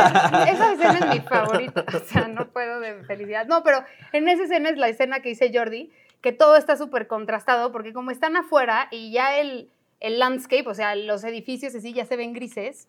esa 0.51 0.73
escena 0.73 0.99
es 0.99 1.15
mi 1.15 1.21
favorita, 1.27 1.85
o 1.95 1.99
sea, 2.01 2.29
no 2.29 2.49
puedo 2.51 2.79
de 2.81 3.03
felicidad. 3.05 3.47
No, 3.47 3.63
pero 3.63 3.83
en 4.13 4.29
esa 4.29 4.45
escena 4.45 4.69
es 4.69 4.77
la 4.77 4.89
escena 4.89 5.21
que 5.21 5.31
dice 5.31 5.51
Jordi, 5.53 5.91
que 6.21 6.33
todo 6.33 6.57
está 6.57 6.77
súper 6.77 7.07
contrastado, 7.07 7.73
porque 7.73 7.95
como 7.95 8.11
están 8.11 8.37
afuera 8.37 8.89
y 8.91 9.13
ya 9.13 9.39
el, 9.39 9.71
el 10.01 10.19
landscape, 10.19 10.69
o 10.69 10.75
sea, 10.75 10.95
los 10.95 11.25
edificios 11.25 11.75
así 11.75 11.95
ya 11.95 12.05
se 12.05 12.19
ven 12.19 12.35
grises, 12.35 12.87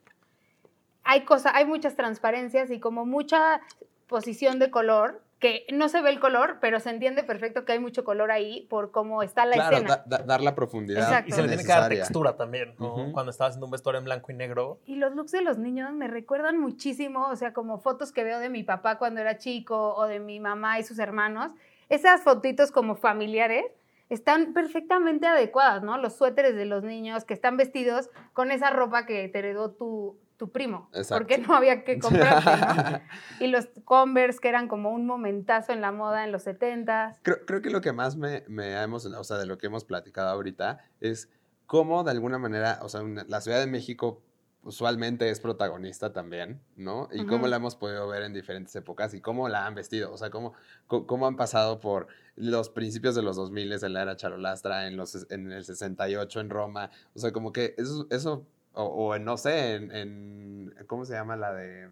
hay, 1.06 1.24
cosa, 1.24 1.56
hay 1.56 1.66
muchas 1.66 1.96
transparencias 1.96 2.70
y 2.70 2.82
como 2.82 3.06
mucha 3.06 3.62
posición 4.08 4.60
de 4.60 4.70
color, 4.72 5.22
que 5.40 5.66
no 5.74 5.90
se 5.90 6.02
ve 6.02 6.10
el 6.12 6.20
color, 6.20 6.58
pero 6.62 6.80
se 6.80 6.90
entiende 6.90 7.22
perfecto 7.24 7.66
que 7.66 7.74
hay 7.74 7.80
mucho 7.80 8.04
color 8.06 8.32
ahí 8.32 8.66
por 8.70 8.92
cómo 8.92 9.22
está 9.22 9.46
la 9.46 9.56
claro, 9.56 9.76
escena. 9.78 9.98
da- 9.98 10.04
da- 10.20 10.24
dar 10.24 10.42
la 10.42 10.56
profundidad 10.56 11.04
Exacto. 11.04 11.30
Y 11.30 11.32
se 11.34 11.42
le 11.42 11.48
tiene 11.50 11.64
que 11.64 11.70
dar 11.70 11.90
textura 11.90 12.38
también, 12.38 12.74
¿no? 12.80 12.94
Ujú. 12.96 13.12
Cuando 13.12 13.32
estaba 13.32 13.50
haciendo 13.50 13.66
un 13.66 13.72
vestuario 13.72 14.00
en 14.00 14.06
blanco 14.06 14.32
y 14.32 14.36
negro. 14.36 14.80
Y 14.86 14.96
los 14.96 15.14
looks 15.14 15.32
de 15.32 15.42
los 15.42 15.58
niños 15.58 15.92
me 15.92 16.08
recuerdan 16.08 16.58
muchísimo, 16.58 17.28
o 17.28 17.36
sea, 17.36 17.54
como 17.54 17.80
fotos 17.80 18.12
que 18.14 18.24
veo 18.24 18.40
de 18.40 18.50
mi 18.50 18.64
papá 18.64 18.98
cuando 18.98 19.20
era 19.22 19.38
chico 19.38 19.94
o 19.96 20.08
de 20.08 20.20
mi 20.20 20.40
mamá 20.40 20.80
y 20.80 20.84
sus 20.84 21.00
hermanos. 21.00 21.52
Esas 21.90 22.22
fotitos 22.22 22.72
como 22.72 22.96
familiares 22.96 23.66
están 24.10 24.54
perfectamente 24.54 25.28
adecuadas, 25.28 25.84
¿no? 25.84 25.98
Los 25.98 26.14
suéteres 26.16 26.56
de 26.56 26.66
los 26.66 26.84
niños 26.84 27.26
que 27.26 27.34
están 27.34 27.58
vestidos 27.58 28.10
con 28.34 28.52
esa 28.52 28.70
ropa 28.70 29.06
que 29.06 29.28
te 29.28 29.40
heredó 29.40 29.72
tu, 29.72 30.18
tu 30.38 30.52
primo, 30.52 30.90
Exacto. 30.94 31.16
porque 31.24 31.38
no 31.38 31.56
había 31.56 31.84
que 31.84 32.00
comprarte, 32.00 32.50
¿no? 32.58 33.02
Y 33.40 33.48
los 33.48 33.68
Converse 33.86 34.40
que 34.40 34.50
eran 34.50 34.68
como 34.68 34.92
un 34.92 35.06
momentazo 35.06 35.72
en 35.74 35.82
la 35.82 35.92
moda 35.92 36.24
en 36.26 36.32
los 36.32 36.46
70s. 36.46 37.20
Creo, 37.22 37.46
creo 37.46 37.62
que 37.62 37.70
lo 37.70 37.82
que 37.82 37.94
más 37.94 38.16
me, 38.16 38.44
me 38.48 38.76
ha 38.76 38.84
emocionado, 38.84 39.22
o 39.22 39.26
sea, 39.26 39.38
de 39.38 39.46
lo 39.46 39.58
que 39.58 39.68
hemos 39.68 39.86
platicado 39.86 40.30
ahorita, 40.30 40.80
es 41.02 41.30
cómo 41.66 42.04
de 42.04 42.12
alguna 42.12 42.38
manera, 42.38 42.80
o 42.82 42.90
sea, 42.90 43.02
una- 43.02 43.24
la 43.28 43.42
Ciudad 43.42 43.60
de 43.60 43.68
México 43.68 44.22
usualmente 44.64 45.30
es 45.30 45.40
protagonista 45.40 46.12
también, 46.12 46.60
¿no? 46.76 47.08
Y 47.12 47.26
cómo 47.28 47.42
Ujú. 47.44 47.48
la 47.50 47.58
hemos 47.58 47.76
podido 47.76 48.08
ver 48.08 48.24
en 48.24 48.34
diferentes 48.34 48.76
épocas 48.76 49.14
y 49.14 49.22
cómo 49.22 49.48
la 49.48 49.68
han 49.68 49.76
vestido, 49.76 50.12
o 50.12 50.18
sea, 50.18 50.32
cómo, 50.32 50.54
cómo 50.88 51.28
han 51.28 51.36
pasado 51.36 51.80
por 51.80 52.08
los 52.36 52.70
principios 52.70 53.14
de 53.14 53.22
los 53.22 53.36
2000 53.36 53.72
en 53.72 53.94
la 53.94 54.02
era 54.02 54.16
charolastra, 54.16 54.88
en, 54.88 54.98
los, 54.98 55.28
en 55.32 55.52
el 55.52 55.64
68 55.66 56.40
en 56.40 56.50
Roma, 56.50 56.90
o 57.14 57.20
sea, 57.20 57.32
como 57.32 57.54
que 57.54 57.76
eso, 57.78 58.08
eso 58.10 58.48
o, 58.76 58.84
o 58.86 59.16
en, 59.16 59.26
no 59.26 59.38
sé, 59.38 59.76
en, 59.76 59.92
en- 59.92 60.76
¿cómo 60.88 61.06
se 61.06 61.14
llama 61.14 61.36
la 61.36 61.54
de... 61.54 61.90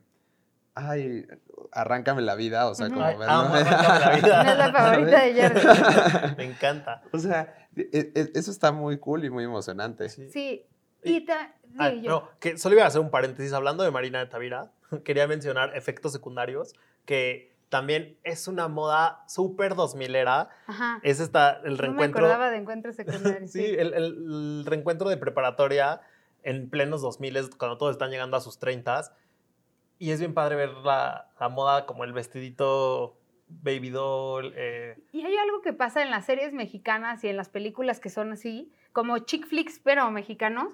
Ay, 0.76 1.28
arráncame 1.72 2.24
la 2.24 2.34
vida, 2.34 2.67
o 2.67 2.74
sea, 2.74 2.89
como 2.89 3.04
Ay, 3.04 3.15
verlo- 3.15 3.30
amo 3.32 3.54
Arráncame 3.56 4.00
la 4.00 4.15
vida. 4.15 4.43
No 4.43 4.52
es 4.52 4.58
la 4.58 4.72
favorita 4.72 5.24
de 5.24 5.41
Jordi. 5.41 6.36
Me 6.38 6.43
encanta. 6.46 7.04
O 7.12 7.19
sea, 7.19 7.67
e- 7.76 8.12
e- 8.15 8.32
eso 8.34 8.50
está 8.50 8.72
muy 8.72 8.98
cool 8.98 9.24
y 9.24 9.30
muy 9.30 9.43
emocionante. 9.43 10.10
Sí. 10.10 10.30
Sí, 10.32 10.65
y 11.04 11.26
ta- 11.26 11.54
Ah, 11.78 11.89
yo- 11.91 12.10
no, 12.10 12.30
que 12.39 12.58
solo 12.58 12.76
iba 12.76 12.84
a 12.84 12.88
hacer 12.88 13.02
un 13.02 13.10
paréntesis 13.12 13.54
hablando 13.54 13.84
de 13.84 13.91
Marina 13.91 14.19
de 14.19 14.26
Tavira. 14.28 14.72
Quería 15.04 15.28
mencionar 15.28 15.76
efectos 15.76 16.12
secundarios, 16.12 16.74
que 17.06 17.54
también 17.69 18.17
es 18.24 18.48
una 18.48 18.67
moda 18.67 19.24
súper 19.28 19.74
2000 19.76 20.15
era. 20.15 20.50
Ajá. 20.67 21.00
Es 21.04 21.19
esta, 21.19 21.54
el 21.63 21.72
no 21.72 21.72
me 21.72 21.78
reencuentro. 21.78 22.19
acordaba 22.26 22.50
de 22.52 22.58
encuentros 22.58 22.96
secundarios. 22.96 23.52
sí, 23.52 23.63
el, 23.65 23.93
el- 23.93 24.04
el 24.06 24.63
reencuentro 24.65 25.10
de 25.10 25.17
preparatoria 25.17 26.02
en 26.43 26.69
plenos 26.69 27.01
2000 27.01 27.58
cuando 27.58 27.77
todos 27.77 27.93
están 27.93 28.12
llegando 28.12 28.38
a 28.38 28.41
sus 28.41 28.60
30 28.60 29.01
Y 29.99 30.12
es 30.12 30.19
bien 30.19 30.34
padre 30.34 30.56
ver 30.56 30.73
la, 30.84 31.29
la 31.39 31.49
moda 31.49 31.86
como 31.86 32.03
el 32.03 32.13
vestidito 32.13 33.17
baby 33.47 33.89
doll. 33.89 34.53
eh, 34.56 34.97
Y 35.12 35.25
hay 35.25 35.36
algo 35.38 35.62
que 35.62 35.73
pasa 35.73 36.01
en 36.01 36.12
las 36.12 36.25
series 36.25 36.53
mexicanas 36.53 37.23
y 37.23 37.29
en 37.29 37.38
las 37.38 37.49
películas 37.49 37.99
que 37.99 38.10
son 38.10 38.32
así, 38.32 38.71
como 38.91 39.19
chick 39.19 39.45
flicks, 39.45 39.79
pero 39.79 40.10
mexicanos, 40.12 40.73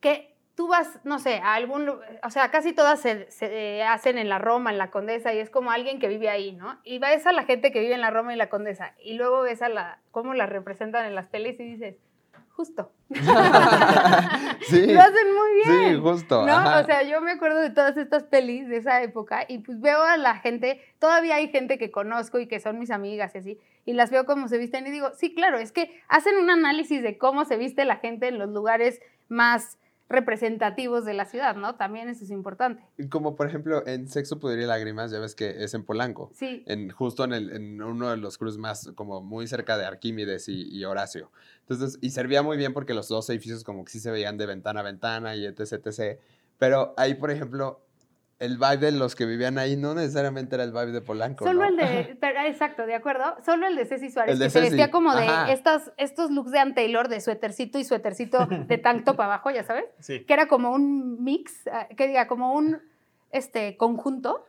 que 0.00 0.34
tú 0.54 0.68
vas, 0.68 1.00
no 1.04 1.18
sé, 1.18 1.36
a 1.36 1.54
algún, 1.54 1.88
o 1.88 2.30
sea, 2.30 2.50
casi 2.50 2.72
todas 2.72 3.00
se, 3.00 3.30
se, 3.30 3.82
hacen 3.82 4.18
en 4.18 4.28
la 4.28 4.38
Roma, 4.38 4.70
en 4.70 4.78
la 4.78 4.90
Condesa, 4.90 5.34
y 5.34 5.38
es 5.38 5.50
como 5.50 5.70
alguien 5.70 5.98
que 5.98 6.08
vive 6.08 6.28
ahí, 6.28 6.52
¿no? 6.52 6.78
Y 6.84 6.98
ves 6.98 7.26
a 7.26 7.32
la 7.32 7.44
gente 7.44 7.72
que 7.72 7.80
vive 7.80 7.94
en 7.94 8.00
la 8.00 8.10
Roma 8.10 8.34
y 8.34 8.36
la 8.36 8.48
Condesa, 8.48 8.94
y 9.02 9.14
luego 9.14 9.42
ves 9.42 9.62
a 9.62 9.68
la, 9.68 10.00
cómo 10.10 10.34
la 10.34 10.46
representan 10.46 11.06
en 11.06 11.14
las 11.14 11.26
pelis 11.28 11.58
y 11.58 11.64
dices, 11.64 11.96
justo. 12.56 12.92
sí, 13.10 14.86
Lo 14.86 15.00
hacen 15.00 15.34
muy 15.34 15.54
bien. 15.64 15.94
sí, 15.94 16.00
justo. 16.00 16.46
¿No? 16.46 16.52
ajá. 16.52 16.80
O 16.80 16.84
sea, 16.84 17.02
yo 17.02 17.20
me 17.20 17.32
acuerdo 17.32 17.60
de 17.60 17.70
todas 17.70 17.96
estas 17.96 18.24
pelis 18.24 18.68
de 18.68 18.76
esa 18.76 19.02
época 19.02 19.44
y 19.48 19.58
pues 19.58 19.80
veo 19.80 20.02
a 20.02 20.16
la 20.16 20.36
gente, 20.36 20.80
todavía 20.98 21.36
hay 21.36 21.48
gente 21.48 21.78
que 21.78 21.90
conozco 21.90 22.38
y 22.38 22.46
que 22.46 22.60
son 22.60 22.78
mis 22.78 22.90
amigas 22.90 23.34
y 23.34 23.38
así, 23.38 23.58
y 23.84 23.92
las 23.92 24.10
veo 24.10 24.24
cómo 24.24 24.48
se 24.48 24.58
visten 24.58 24.86
y 24.86 24.90
digo, 24.90 25.10
sí, 25.16 25.34
claro, 25.34 25.58
es 25.58 25.72
que 25.72 26.00
hacen 26.08 26.36
un 26.36 26.48
análisis 26.48 27.02
de 27.02 27.18
cómo 27.18 27.44
se 27.44 27.56
viste 27.56 27.84
la 27.84 27.96
gente 27.96 28.28
en 28.28 28.38
los 28.38 28.50
lugares 28.50 29.00
más 29.28 29.78
representativos 30.08 31.04
de 31.04 31.14
la 31.14 31.24
ciudad, 31.24 31.56
¿no? 31.56 31.76
También 31.76 32.08
eso 32.08 32.24
es 32.24 32.30
importante. 32.30 32.82
Como 33.08 33.36
por 33.36 33.46
ejemplo 33.46 33.86
en 33.86 34.08
Sexo, 34.08 34.38
Pudor 34.38 34.58
y 34.58 34.66
Lágrimas, 34.66 35.10
ya 35.10 35.18
ves 35.18 35.34
que 35.34 35.64
es 35.64 35.74
en 35.74 35.84
Polanco. 35.84 36.30
Sí, 36.34 36.62
En, 36.66 36.90
justo 36.90 37.24
en, 37.24 37.32
el, 37.32 37.50
en 37.50 37.82
uno 37.82 38.10
de 38.10 38.16
los 38.16 38.38
cruces 38.38 38.58
más, 38.58 38.92
como 38.94 39.22
muy 39.22 39.46
cerca 39.46 39.78
de 39.78 39.86
Arquímedes 39.86 40.48
y, 40.48 40.68
y 40.68 40.84
Horacio. 40.84 41.30
Entonces, 41.60 41.98
y 42.02 42.10
servía 42.10 42.42
muy 42.42 42.56
bien 42.56 42.72
porque 42.74 42.94
los 42.94 43.08
dos 43.08 43.28
edificios 43.30 43.64
como 43.64 43.84
que 43.84 43.92
sí 43.92 44.00
se 44.00 44.10
veían 44.10 44.36
de 44.36 44.46
ventana 44.46 44.80
a 44.80 44.82
ventana 44.82 45.36
y 45.36 45.46
etc, 45.46 45.86
etc. 45.86 46.20
Pero 46.58 46.94
ahí, 46.96 47.14
por 47.14 47.30
ejemplo, 47.30 47.80
el 48.38 48.56
vibe 48.58 48.78
de 48.78 48.92
los 48.92 49.14
que 49.14 49.26
vivían 49.26 49.58
ahí 49.58 49.76
no 49.76 49.94
necesariamente 49.94 50.54
era 50.56 50.64
el 50.64 50.72
vibe 50.72 50.92
de 50.92 51.00
Polanco. 51.00 51.44
Solo 51.44 51.60
¿no? 51.60 51.68
el 51.68 51.76
de, 51.76 52.16
pero, 52.20 52.40
exacto, 52.40 52.84
de 52.86 52.94
acuerdo. 52.94 53.36
Solo 53.44 53.66
el 53.66 53.76
de 53.76 53.86
Ceci 53.86 54.10
Suárez, 54.10 54.32
El 54.34 54.38
de 54.38 54.46
que 54.46 54.50
se 54.50 54.58
Ceci, 54.60 54.70
vestía 54.70 54.90
como 54.90 55.14
de 55.14 55.26
estas, 55.52 55.92
estos 55.96 56.30
looks 56.30 56.50
de 56.50 56.58
Ann 56.58 56.74
Taylor, 56.74 57.08
de 57.08 57.20
suétercito 57.20 57.78
y 57.78 57.84
suétercito 57.84 58.46
de 58.46 58.78
tanto 58.78 59.14
para 59.16 59.34
abajo, 59.34 59.50
ya 59.50 59.62
sabes, 59.64 59.84
Sí. 60.00 60.24
que 60.24 60.32
era 60.32 60.46
como 60.48 60.70
un 60.72 61.22
mix, 61.22 61.66
ah, 61.72 61.86
que 61.96 62.08
diga, 62.08 62.26
como 62.26 62.54
un 62.54 62.82
este 63.30 63.76
conjunto. 63.76 64.44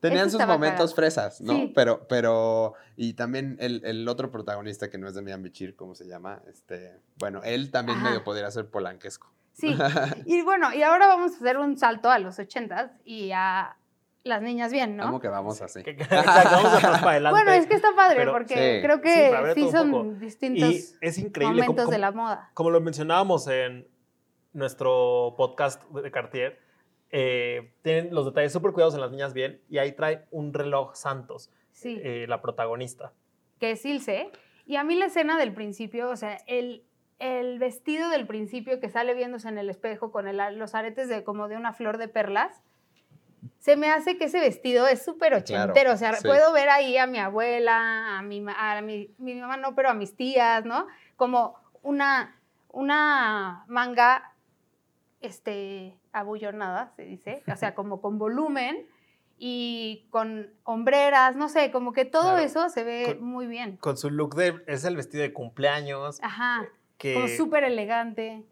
Tenían 0.00 0.28
Eso 0.28 0.38
sus 0.38 0.46
momentos 0.46 0.94
fresas, 0.94 1.40
¿no? 1.40 1.54
Sí. 1.54 1.72
Pero, 1.74 2.06
pero, 2.06 2.74
y 2.96 3.14
también 3.14 3.56
el, 3.60 3.82
el 3.84 4.06
otro 4.08 4.30
protagonista 4.30 4.90
que 4.90 4.98
no 4.98 5.08
es 5.08 5.14
de 5.14 5.22
Mian 5.22 5.42
Bichir, 5.42 5.74
¿cómo 5.74 5.94
se 5.94 6.06
llama? 6.06 6.42
Este, 6.48 7.00
bueno, 7.18 7.40
él 7.44 7.70
también 7.70 7.98
Ajá. 7.98 8.08
medio 8.10 8.22
podría 8.24 8.50
ser 8.50 8.66
polanquesco. 8.68 9.32
Sí. 9.58 9.74
Y 10.26 10.42
bueno, 10.42 10.72
y 10.74 10.82
ahora 10.82 11.06
vamos 11.06 11.32
a 11.32 11.36
hacer 11.36 11.56
un 11.58 11.76
salto 11.78 12.10
a 12.10 12.18
los 12.18 12.38
ochentas 12.38 12.90
y 13.04 13.30
a 13.32 13.76
las 14.22 14.42
niñas 14.42 14.70
bien, 14.72 14.96
¿no? 14.96 15.04
Amo 15.04 15.20
que 15.20 15.28
vamos 15.28 15.62
así. 15.62 15.80
Exacto, 15.86 16.50
vamos 16.52 16.80
para 16.82 16.96
adelante. 17.10 17.30
Bueno, 17.30 17.52
es 17.52 17.66
que 17.66 17.74
está 17.74 17.94
padre 17.94 18.16
pero- 18.16 18.32
porque 18.32 18.54
Sí. 18.54 18.82
creo 18.84 18.96
Sí, 18.96 19.02
que 19.02 19.54
sí, 19.54 19.62
un 19.62 19.70
son 19.72 20.18
distintos 20.18 20.68
Y 20.74 20.84
es 21.00 21.18
increíble 21.18 21.62
momentos 21.62 21.84
cómo- 21.84 21.92
de 21.92 21.98
la 21.98 22.10
moda. 22.12 22.50
Como 22.54 22.70
lo 22.70 22.80
mencionábamos 22.80 23.46
en 23.48 23.86
nuestro 24.52 25.34
podcast 25.36 25.82
de 25.90 26.10
Cartier, 26.10 26.58
eh, 27.10 27.72
tienen 27.82 28.12
los 28.14 28.24
detalles 28.26 28.52
súper 28.52 28.72
cuidados 28.72 28.94
en 28.94 29.00
las 29.00 29.10
niñas 29.10 29.32
bien 29.32 29.60
y 29.68 29.78
ahí 29.78 29.92
trae 29.92 30.26
un 30.30 30.52
reloj 30.52 30.94
Santos, 30.96 31.50
Sí. 31.72 32.00
eh, 32.02 32.26
la 32.28 32.40
protagonista. 32.42 33.12
que 33.60 33.70
es 33.70 33.84
Ilse. 33.86 34.30
Y 34.66 34.76
a 34.76 34.84
mí 34.84 34.96
la 34.96 35.06
escena 35.06 35.38
del 35.38 35.54
principio, 35.54 36.10
o 36.10 36.16
sea, 36.16 36.36
el, 36.46 36.82
el 37.18 37.58
vestido 37.58 38.10
del 38.10 38.26
principio 38.26 38.78
que 38.80 38.88
sale 38.90 39.14
viéndose 39.14 39.48
en 39.48 39.58
el 39.58 39.70
espejo 39.70 40.12
con 40.12 40.28
el- 40.28 40.58
los 40.58 40.74
aretes 40.74 41.08
de 41.08 41.24
como 41.24 41.48
de 41.48 41.56
una 41.56 41.72
flor 41.72 41.96
de 41.98 42.08
perlas, 42.08 42.60
se 43.58 43.76
me 43.76 43.90
hace 43.90 44.16
que 44.18 44.24
ese 44.26 44.40
vestido 44.40 44.86
es 44.86 45.04
súper 45.04 45.34
ochentero. 45.34 45.72
Claro, 45.72 45.92
o 45.92 45.96
sea, 45.96 46.12
sí. 46.14 46.26
puedo 46.26 46.52
ver 46.52 46.68
ahí 46.68 46.96
a 46.98 47.06
mi 47.06 47.18
abuela, 47.18 48.18
a 48.18 48.22
mi, 48.22 48.44
a 48.48 48.80
mi, 48.82 49.14
mi 49.18 49.34
mamá 49.34 49.56
no, 49.56 49.74
pero 49.74 49.88
a 49.90 49.94
mis 49.94 50.14
tías, 50.16 50.64
¿no? 50.64 50.86
Como 51.16 51.54
una, 51.82 52.36
una 52.70 53.64
manga 53.68 54.32
este, 55.20 55.96
abullonada, 56.12 56.92
se 56.96 57.02
dice, 57.02 57.42
o 57.52 57.56
sea, 57.56 57.74
como 57.74 58.00
con 58.00 58.18
volumen 58.18 58.86
y 59.38 60.06
con 60.10 60.50
hombreras, 60.64 61.36
no 61.36 61.48
sé, 61.48 61.70
como 61.70 61.92
que 61.92 62.04
todo 62.04 62.22
Claro. 62.32 62.38
eso 62.38 62.68
se 62.68 62.84
ve 62.84 63.04
Con- 63.18 63.24
muy 63.24 63.46
bien. 63.46 63.76
Con 63.78 63.96
su 63.96 64.10
look 64.10 64.34
de, 64.34 64.62
es 64.66 64.84
el 64.84 64.96
vestido 64.96 65.22
de 65.22 65.32
cumpleaños, 65.32 66.18
Ajá, 66.22 66.66
que 66.98 67.14
como 67.14 67.28
súper 67.28 67.64
elegante. 67.64 68.42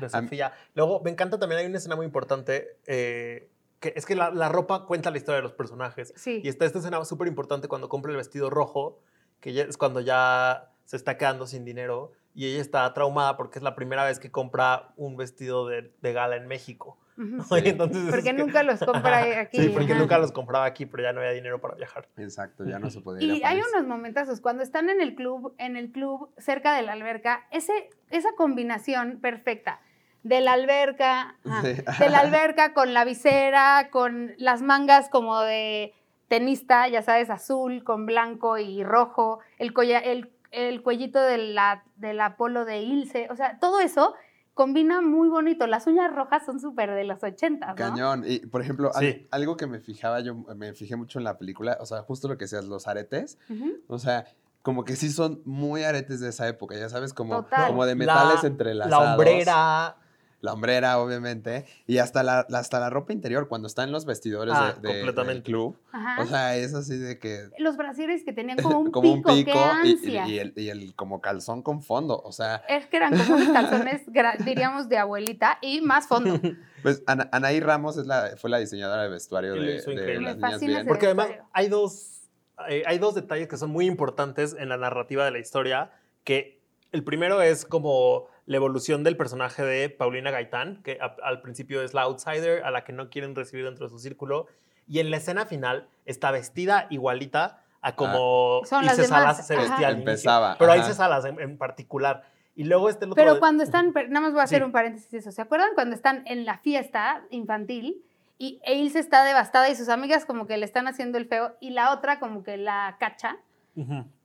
de 0.00 0.08
Sofía. 0.08 0.52
Luego, 0.74 1.00
me 1.00 1.10
encanta 1.10 1.38
también, 1.38 1.60
hay 1.60 1.66
una 1.66 1.78
escena 1.78 1.96
muy 1.96 2.06
importante, 2.06 2.76
eh, 2.86 3.48
que 3.80 3.92
es 3.96 4.06
que 4.06 4.14
la, 4.14 4.30
la 4.30 4.48
ropa 4.48 4.86
cuenta 4.86 5.10
la 5.10 5.18
historia 5.18 5.36
de 5.36 5.42
los 5.42 5.52
personajes. 5.52 6.12
Sí, 6.16 6.40
Y 6.42 6.48
está 6.48 6.64
esta 6.64 6.78
escena 6.78 7.04
súper 7.04 7.28
importante 7.28 7.68
cuando 7.68 7.88
compra 7.88 8.10
el 8.10 8.16
vestido 8.16 8.50
rojo, 8.50 9.00
que 9.40 9.52
ya 9.52 9.64
es 9.64 9.76
cuando 9.76 10.00
ya 10.00 10.72
se 10.84 10.96
está 10.96 11.16
quedando 11.16 11.46
sin 11.46 11.64
dinero 11.64 12.12
y 12.38 12.46
ella 12.52 12.60
está 12.60 12.94
traumada 12.94 13.36
porque 13.36 13.58
es 13.58 13.64
la 13.64 13.74
primera 13.74 14.04
vez 14.04 14.20
que 14.20 14.30
compra 14.30 14.90
un 14.96 15.16
vestido 15.16 15.66
de, 15.66 15.92
de 16.00 16.12
gala 16.12 16.36
en 16.36 16.46
México. 16.46 16.96
entonces 17.18 18.04
es 18.04 18.10
porque 18.10 18.22
que- 18.30 18.32
nunca 18.32 18.62
los 18.62 18.78
compra 18.78 19.40
aquí. 19.40 19.58
Sí, 19.60 19.68
porque 19.70 19.90
ajá. 19.92 20.00
nunca 20.00 20.18
los 20.18 20.30
compraba 20.30 20.64
aquí, 20.66 20.86
pero 20.86 21.02
ya 21.02 21.12
no 21.12 21.18
había 21.18 21.32
dinero 21.32 21.60
para 21.60 21.74
viajar. 21.74 22.06
Exacto, 22.16 22.64
ya 22.64 22.78
no 22.78 22.90
se 22.90 23.00
podía 23.00 23.26
ir 23.26 23.32
a 23.32 23.36
Y 23.38 23.42
hay 23.42 23.60
unos 23.74 23.88
momentazos 23.88 24.40
cuando 24.40 24.62
están 24.62 24.88
en 24.88 25.00
el 25.00 25.16
club, 25.16 25.52
en 25.58 25.76
el 25.76 25.90
club 25.90 26.30
cerca 26.38 26.76
de 26.76 26.82
la 26.82 26.92
alberca, 26.92 27.44
ese, 27.50 27.90
esa 28.10 28.28
combinación 28.36 29.18
perfecta 29.20 29.80
de 30.22 30.40
la 30.40 30.52
alberca, 30.52 31.36
Sí. 31.62 31.74
de 31.98 32.08
la 32.08 32.20
alberca 32.20 32.72
con 32.72 32.94
la 32.94 33.04
visera, 33.04 33.88
con 33.90 34.34
las 34.38 34.62
mangas 34.62 35.08
como 35.08 35.40
de 35.40 35.92
tenista, 36.28 36.86
ya 36.88 37.02
sabes, 37.02 37.30
azul 37.30 37.82
con 37.82 38.06
blanco 38.06 38.58
y 38.58 38.84
rojo, 38.84 39.40
el, 39.58 39.72
colla- 39.72 39.98
el, 40.04 40.30
el 40.50 40.82
cuellito 40.82 41.20
de 41.20 41.38
la, 41.38 41.84
de 41.96 42.14
la 42.14 42.36
polo 42.36 42.64
de 42.64 42.82
Ilse, 42.82 43.28
o 43.30 43.36
sea, 43.36 43.58
todo 43.58 43.80
eso 43.80 44.14
combina 44.54 45.00
muy 45.00 45.28
bonito. 45.28 45.66
Las 45.68 45.86
uñas 45.86 46.12
rojas 46.12 46.44
son 46.44 46.58
súper 46.58 46.90
de 46.92 47.04
los 47.04 47.22
80, 47.22 47.66
¿no? 47.66 47.74
Cañón. 47.76 48.24
Y, 48.26 48.40
por 48.40 48.60
ejemplo, 48.60 48.90
al- 48.94 49.26
algo 49.30 49.56
que 49.56 49.66
me 49.68 49.78
fijaba, 49.78 50.20
yo 50.20 50.34
me 50.34 50.74
fijé 50.74 50.96
mucho 50.96 51.18
en 51.20 51.24
la 51.24 51.38
película, 51.38 51.78
o 51.80 51.86
sea, 51.86 52.02
justo 52.02 52.26
lo 52.28 52.36
que 52.36 52.46
decías, 52.46 52.64
los 52.64 52.88
aretes, 52.88 53.38
o 53.86 53.98
sea, 53.98 54.24
como 54.62 54.84
que 54.84 54.96
sí 54.96 55.10
son 55.10 55.40
muy 55.44 55.84
aretes 55.84 56.18
de 56.20 56.30
esa 56.30 56.48
época, 56.48 56.76
ya 56.76 56.88
sabes, 56.88 57.14
como, 57.14 57.36
Total. 57.44 57.68
como 57.68 57.86
de 57.86 57.94
metales 57.94 58.42
La- 58.42 58.48
entrelazados. 58.48 59.04
La 59.06 59.12
hombrera. 59.12 59.96
La 60.40 60.52
hombrera, 60.52 61.00
obviamente. 61.00 61.64
Y 61.88 61.98
hasta 61.98 62.22
la, 62.22 62.40
hasta 62.52 62.78
la 62.78 62.90
ropa 62.90 63.12
interior, 63.12 63.48
cuando 63.48 63.66
está 63.66 63.82
en 63.82 63.90
los 63.90 64.04
vestidores 64.06 64.54
Ah, 64.56 64.72
de- 64.72 64.80
de- 64.80 64.88
del 64.94 64.96
completamente. 65.06 65.42
club. 65.42 65.76
Ajá. 65.90 66.22
O 66.22 66.26
sea, 66.26 66.54
es 66.56 66.74
así 66.74 66.96
de 66.96 67.18
que... 67.18 67.48
los 67.58 67.76
brasieres 67.76 68.22
que 68.22 68.32
tenían 68.32 68.56
como 68.62 68.78
un 68.78 68.90
como 68.92 69.16
pico, 69.16 69.32
un 69.32 69.44
pico 69.44 69.52
qué 69.82 69.88
y- 69.88 69.90
y, 69.90 69.96
ansia. 69.96 70.28
y 70.28 70.38
el, 70.38 70.52
y 70.56 70.68
el 70.68 70.94
como 70.94 71.20
calzón 71.20 71.62
con 71.62 71.82
fondo. 71.82 72.20
O 72.24 72.30
sea, 72.30 72.62
Es 72.68 72.86
que 72.86 72.98
eran 72.98 73.18
como 73.18 73.34
unos 73.34 73.48
calzones, 73.48 74.02
diríamos, 74.44 74.88
de 74.88 74.98
abuelita 74.98 75.58
y 75.60 75.80
más 75.80 76.06
fondo. 76.06 76.38
pues 76.84 77.02
Ana- 77.08 77.28
Anaí 77.32 77.58
Ramos 77.58 77.96
es 77.96 78.06
la, 78.06 78.36
fue 78.36 78.48
la 78.48 78.58
diseñadora 78.58 79.02
de 79.02 79.08
vestuario 79.08 79.54
de, 79.54 79.74
las 80.20 80.36
niñas 80.38 80.60
bien. 80.60 80.86
Porque 80.86 81.06
además 81.06 81.30
hay 81.52 81.66
dos, 81.68 82.28
eh, 82.68 82.84
hay 82.86 82.98
dos 82.98 83.16
detalles 83.16 83.48
que 83.48 83.56
son 83.56 83.70
muy 83.70 83.86
importantes 83.86 84.54
en 84.56 84.68
la 84.68 84.76
narrativa 84.76 85.24
de 85.24 85.32
la 85.32 85.40
historia, 85.40 85.90
que 86.22 86.60
el 86.92 87.02
primero 87.02 87.42
es 87.42 87.64
como 87.64 88.28
la 88.48 88.56
evolución 88.56 89.04
del 89.04 89.16
personaje 89.16 89.62
de 89.62 89.90
Paulina 89.90 90.30
Gaitán, 90.30 90.82
que 90.82 90.98
a- 91.00 91.14
al 91.22 91.40
principio 91.42 91.82
es 91.82 91.92
la 91.94 92.02
outsider, 92.02 92.64
a 92.64 92.70
la 92.70 92.82
que 92.82 92.92
no 92.92 93.10
quieren 93.10 93.34
recibir 93.36 93.64
dentro 93.66 93.86
de 93.86 93.90
su 93.90 93.98
círculo, 93.98 94.46
y 94.88 95.00
en 95.00 95.10
la 95.10 95.18
escena 95.18 95.44
final 95.46 95.86
está 96.06 96.30
vestida 96.30 96.86
igualita 96.88 97.62
a 97.82 97.94
como 97.94 98.62
Ilse 98.64 99.02
demás, 99.02 99.08
Salas 99.08 99.46
se 99.46 99.54
vestía 99.56 99.88
al 99.88 99.94
inicio. 99.96 100.10
Empezaba, 100.12 100.56
Pero. 100.58 100.74
Ilse 100.74 100.94
Salas 100.94 101.24
en, 101.26 101.38
en 101.40 101.58
particular. 101.58 102.24
Y 102.56 102.64
luego 102.64 102.88
este 102.88 103.04
otro... 103.04 103.14
Pero 103.14 103.34
de- 103.34 103.40
cuando 103.40 103.62
están, 103.62 103.92
nada 104.08 104.20
más 104.20 104.32
voy 104.32 104.40
a 104.40 104.44
hacer 104.44 104.58
Sí. 104.60 104.64
un 104.64 104.72
paréntesis 104.72 105.10
de 105.10 105.18
eso. 105.18 105.30
¿Se 105.30 105.42
acuerdan 105.42 105.68
cuando 105.74 105.94
están 105.94 106.22
en 106.26 106.44
la 106.44 106.58
fiesta 106.58 107.22
infantil 107.30 108.02
y 108.38 108.60
Ilse 108.66 108.98
está 108.98 109.24
devastada 109.24 109.68
y 109.68 109.76
sus 109.76 109.88
amigas 109.90 110.24
como 110.24 110.46
que 110.46 110.56
le 110.56 110.64
están 110.64 110.88
haciendo 110.88 111.18
el 111.18 111.26
feo 111.26 111.54
y 111.60 111.70
la 111.70 111.92
otra 111.92 112.18
como 112.18 112.42
que 112.42 112.56
la 112.56 112.96
cacha? 112.98 113.36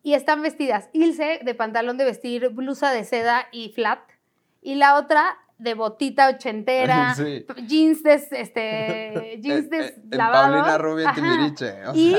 Y 0.01 0.15
están 0.15 0.41
vestidas 0.41 0.89
Ilse 0.93 1.41
de 1.43 1.53
pantalón 1.53 1.99
de 1.99 2.05
vestir, 2.05 2.49
blusa 2.49 2.89
de 2.91 3.03
seda 3.03 3.45
y 3.51 3.69
flat 3.69 3.99
y 4.63 4.75
la 4.75 4.95
otra 4.95 5.37
de 5.57 5.73
botita 5.75 6.29
ochentera, 6.29 7.13
Sí. 7.15 7.45
jeans 7.67 8.03
des, 8.03 8.31
este, 8.31 9.37
jeans 9.41 9.69
deslavados. 9.69 10.51
Paulina 10.51 10.77
Rubio 10.77 11.01
en 11.03 11.07
Ajá. 11.07 11.15
Timbiriche. 11.21 11.85
o 11.87 11.95
Y 11.95 12.15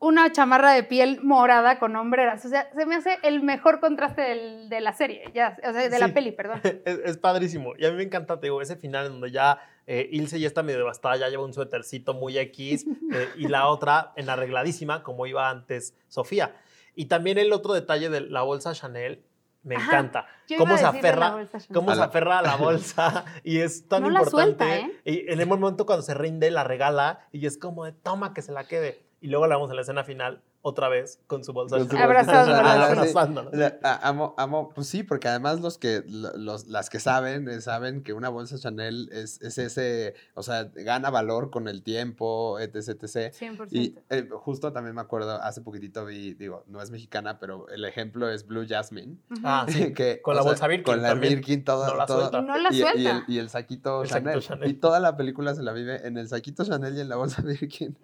una 0.00 0.30
chamarra 0.30 0.72
de 0.72 0.84
piel 0.84 1.20
morada 1.24 1.80
con 1.80 1.96
hombreras. 1.96 2.44
O 2.44 2.48
sea, 2.48 2.70
se 2.72 2.86
me 2.86 2.94
hace 2.94 3.18
el 3.24 3.42
mejor 3.42 3.80
contraste 3.80 4.22
del- 4.22 4.68
de 4.68 4.80
la 4.80 4.92
serie, 4.92 5.24
ya, 5.34 5.56
o 5.68 5.72
sea, 5.72 5.88
de 5.88 5.98
la 5.98 6.08
peli, 6.14 6.30
perdón. 6.32 6.60
Es, 6.84 7.00
es 7.04 7.16
padrísimo. 7.18 7.72
Y 7.76 7.84
a 7.84 7.90
mí 7.90 7.96
me 7.96 8.04
encanta, 8.04 8.38
te 8.38 8.46
digo, 8.46 8.62
ese 8.62 8.76
final 8.76 9.06
en 9.06 9.12
donde 9.12 9.32
ya 9.32 9.58
eh, 9.88 10.08
Ilse 10.12 10.38
ya 10.38 10.46
está 10.46 10.62
medio 10.62 10.78
devastada, 10.78 11.16
ya 11.16 11.28
lleva 11.28 11.44
un 11.44 11.52
suétercito 11.52 12.14
muy 12.14 12.38
X, 12.38 12.86
eh, 13.12 13.28
y 13.36 13.48
la 13.48 13.66
otra 13.68 14.12
en 14.16 14.28
arregladísima, 14.30 15.02
como 15.02 15.26
iba 15.26 15.48
antes 15.50 15.96
Sofía. 16.06 16.54
Y 16.94 17.06
también 17.06 17.38
el 17.38 17.52
otro 17.52 17.72
detalle 17.74 18.08
de 18.08 18.20
la 18.20 18.42
bolsa 18.42 18.74
Chanel, 18.74 19.24
me 19.68 19.76
Ajá. 19.76 19.86
encanta. 19.86 20.26
Cómo 20.56 20.74
a 20.74 20.78
se 20.78 20.82
la 20.82 20.88
aferra, 20.90 21.46
cómo 21.72 21.90
A 21.90 21.94
se 21.94 22.00
la- 22.00 22.06
aferra 22.06 22.38
a 22.38 22.42
la 22.42 22.56
bolsa 22.56 23.24
y 23.44 23.58
es 23.60 23.86
tan 23.88 24.02
No 24.02 24.10
la 24.10 24.20
importante. 24.20 24.64
suelta, 24.64 24.76
¿eh? 24.78 25.00
Y 25.04 25.30
en 25.32 25.38
el 25.40 25.46
momento 25.46 25.86
cuando 25.86 26.02
se 26.02 26.14
rinde, 26.14 26.50
la 26.50 26.64
regala 26.64 27.20
y 27.32 27.46
es 27.46 27.58
como 27.58 27.84
de 27.84 27.92
toma 27.92 28.34
que 28.34 28.42
se 28.42 28.50
la 28.52 28.64
quede. 28.64 29.04
Y 29.20 29.28
luego 29.28 29.46
la 29.46 29.56
vemos 29.56 29.70
en 29.70 29.76
la 29.76 29.82
escena 29.82 30.02
final 30.04 30.42
otra 30.60 30.88
vez 30.88 31.20
con 31.28 31.44
su 31.44 31.52
bolsa 31.52 31.76
Con 31.78 31.84
su 31.86 31.90
Chanel. 31.92 32.04
Abrazándola. 32.04 32.62
bolsa. 32.62 32.90
Abrazándola. 32.90 33.50
O 33.50 33.56
sea, 33.56 33.78
a- 33.82 34.08
amo, 34.08 34.34
amo, 34.36 34.70
pues 34.74 34.88
sí, 34.88 35.02
porque 35.04 35.28
además 35.28 35.60
los 35.60 35.78
que, 35.78 36.02
lo- 36.06 36.36
los, 36.36 36.66
las 36.66 36.90
que 36.90 36.98
saben, 37.00 37.48
eh, 37.48 37.60
saben 37.60 38.02
que 38.02 38.12
una 38.12 38.28
bolsa 38.28 38.58
Chanel 38.58 39.08
es, 39.12 39.40
es 39.40 39.56
ese, 39.58 40.14
o 40.34 40.42
sea, 40.42 40.64
gana 40.74 41.10
valor 41.10 41.50
con 41.50 41.68
el 41.68 41.82
tiempo, 41.82 42.58
etc, 42.58 42.74
etc. 43.02 43.32
100%. 43.32 43.68
Y 43.70 43.94
eh, 44.10 44.28
justo 44.30 44.72
también 44.72 44.94
me 44.96 45.00
acuerdo, 45.00 45.40
hace 45.42 45.60
poquitito 45.60 46.04
vi, 46.04 46.34
digo, 46.34 46.64
no 46.66 46.82
es 46.82 46.90
mexicana, 46.90 47.38
pero 47.38 47.68
el 47.68 47.84
ejemplo 47.84 48.28
es 48.28 48.46
Blue 48.46 48.66
Jasmine. 48.68 49.16
Ah, 49.44 49.64
sí. 49.68 49.92
que, 49.94 50.20
Con 50.20 50.34
la 50.36 50.42
sea, 50.42 50.50
bolsa 50.50 50.66
Birkin 50.66 50.84
Con 50.84 51.02
la 51.02 51.08
también. 51.10 51.34
Birkin, 51.36 51.64
todo. 51.64 51.86
No 51.86 51.94
la 51.96 52.06
todo- 52.06 52.20
suelta. 52.28 52.38
Y 52.40 52.42
no 52.42 52.58
la 52.58 52.68
y, 52.72 52.76
y 52.76 52.80
suelta. 52.80 53.24
el, 53.26 53.34
y 53.34 53.38
el 53.38 53.48
saquito 53.48 54.02
El 54.02 54.08
saquito 54.08 54.30
Chanel. 54.30 54.42
Chanel. 54.42 54.70
Y 54.70 54.74
toda 54.74 54.98
la 55.00 55.16
película 55.16 55.54
se 55.54 55.62
la 55.62 55.72
vive 55.72 56.06
en 56.06 56.18
el 56.18 56.28
saquito 56.28 56.64
Chanel 56.64 56.96
y 56.96 57.00
en 57.00 57.08
la 57.08 57.16
bolsa 57.16 57.42
Birkin. 57.46 57.96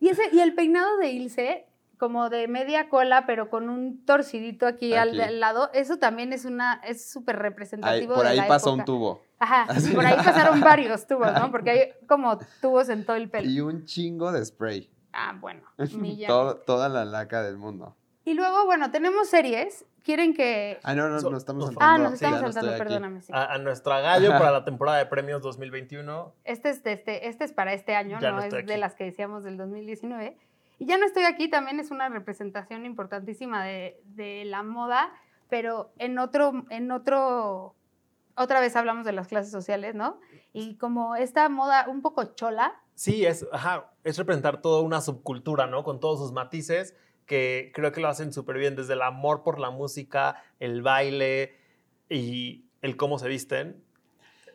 Y, 0.00 0.08
ese, 0.08 0.22
y 0.32 0.40
el 0.40 0.54
peinado 0.54 0.96
de 0.98 1.10
Ilse, 1.12 1.66
como 2.02 2.30
de 2.30 2.48
media 2.48 2.88
cola, 2.88 3.26
pero 3.26 3.48
con 3.48 3.68
un 3.68 4.04
torcidito 4.04 4.66
aquí, 4.66 4.92
Al, 4.94 5.10
Aquí. 5.10 5.20
al 5.20 5.38
lado, 5.38 5.70
eso 5.72 5.98
también 5.98 6.32
es 6.32 6.44
una 6.44 6.80
es 6.84 7.08
súper 7.12 7.36
Ahí- 7.36 7.42
representativo 7.42 8.14
por 8.16 8.24
de 8.24 8.30
ahí 8.30 8.36
la 8.38 8.48
pasa 8.48 8.70
un 8.70 8.80
época. 8.80 8.84
tubo. 8.86 9.20
Ajá, 9.38 9.62
Así. 9.68 9.92
por 9.94 10.04
ahí 10.04 10.16
pasaron 10.16 10.60
varios 10.60 11.06
tubos, 11.06 11.32
¿no? 11.32 11.52
Porque 11.52 11.70
hay 11.70 11.80
como 12.08 12.38
tubos 12.60 12.88
en 12.88 13.06
todo 13.06 13.14
el 13.14 13.30
pelo. 13.30 13.48
Y 13.48 13.60
un 13.60 13.84
chingo 13.84 14.32
de 14.32 14.44
spray. 14.44 14.90
Ah, 15.12 15.36
bueno. 15.40 15.62
Todo- 16.26 16.56
toda 16.56 16.88
la 16.88 17.04
laca 17.04 17.40
del 17.44 17.56
mundo. 17.56 17.94
Y 18.24 18.34
luego, 18.34 18.64
bueno, 18.66 18.90
tenemos 18.90 19.28
series. 19.28 19.84
¿Quieren 20.02 20.34
que...? 20.34 20.80
Ah, 20.82 20.96
no, 20.96 21.08
no, 21.08 21.20
So- 21.20 21.30
nos 21.30 21.38
estamos 21.38 21.66
saltando. 21.66 21.84
Ah, 21.94 21.98
nos 21.98 22.18
Sí, 22.18 22.24
estamos 22.24 22.40
no 22.42 22.48
estoy 22.48 22.62
saltando, 22.62 22.82
aquí. 22.82 22.88
perdóname. 22.94 23.20
sí. 23.22 23.32
A, 23.32 23.52
a 23.54 23.58
nuestra 23.58 24.00
gallo 24.00 24.30
para 24.30 24.50
la 24.50 24.64
temporada 24.64 24.98
de 24.98 25.06
premios 25.06 25.40
2021. 25.42 26.34
Este 26.42 26.70
es, 26.70 26.82
de 26.82 26.92
este, 26.94 27.28
este 27.28 27.44
es 27.44 27.52
para 27.52 27.72
este 27.72 27.94
año, 27.94 28.18
Ya 28.20 28.30
no, 28.30 28.36
no 28.38 28.38
es 28.40 28.46
estoy 28.46 28.64
de 28.64 28.72
aquí. 28.72 28.80
las 28.80 28.96
que 28.96 29.04
decíamos 29.04 29.44
del 29.44 29.56
2019. 29.56 30.36
Y 30.82 30.86
ya 30.86 30.98
no 30.98 31.06
estoy 31.06 31.22
aquí, 31.24 31.48
también 31.48 31.78
es 31.78 31.92
una 31.92 32.08
representación 32.08 32.84
importantísima 32.84 33.64
de, 33.64 34.00
de 34.04 34.44
la 34.44 34.64
moda, 34.64 35.12
pero 35.48 35.92
en 35.98 36.18
otro, 36.18 36.64
en 36.70 36.90
otro, 36.90 37.76
otra 38.34 38.60
vez 38.60 38.74
hablamos 38.74 39.04
de 39.06 39.12
las 39.12 39.28
clases 39.28 39.52
sociales, 39.52 39.94
¿no? 39.94 40.18
Y 40.52 40.76
como 40.78 41.14
esta 41.14 41.48
moda 41.48 41.86
un 41.88 42.02
poco 42.02 42.34
chola, 42.34 42.82
Sí, 42.94 43.24
es, 43.24 43.46
ajá, 43.52 43.92
es 44.04 44.18
representar 44.18 44.60
toda 44.60 44.82
una 44.82 45.00
subcultura, 45.00 45.66
¿no? 45.66 45.82
Con 45.82 46.00
todos 46.00 46.18
sus 46.18 46.32
matices, 46.32 46.94
que 47.26 47.70
creo 47.74 47.92
que 47.92 48.00
lo 48.00 48.08
hacen 48.08 48.32
súper 48.32 48.58
bien, 48.58 48.76
desde 48.76 48.94
el 48.94 49.02
amor 49.02 49.42
por 49.42 49.58
la 49.58 49.70
música, 49.70 50.42
el 50.60 50.82
baile 50.82 51.56
y 52.08 52.66
el 52.82 52.96
cómo 52.96 53.18
se 53.18 53.28
visten. 53.28 53.82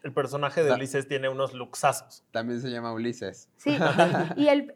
El 0.03 0.13
personaje 0.13 0.63
de 0.63 0.71
Ulises 0.71 1.07
tiene 1.07 1.29
unos 1.29 1.53
luxazos. 1.53 2.23
También 2.31 2.61
se 2.61 2.69
llama 2.69 2.93
Ulises. 2.93 3.49
sí. 3.57 3.77
y 4.37 4.47
el, 4.49 4.75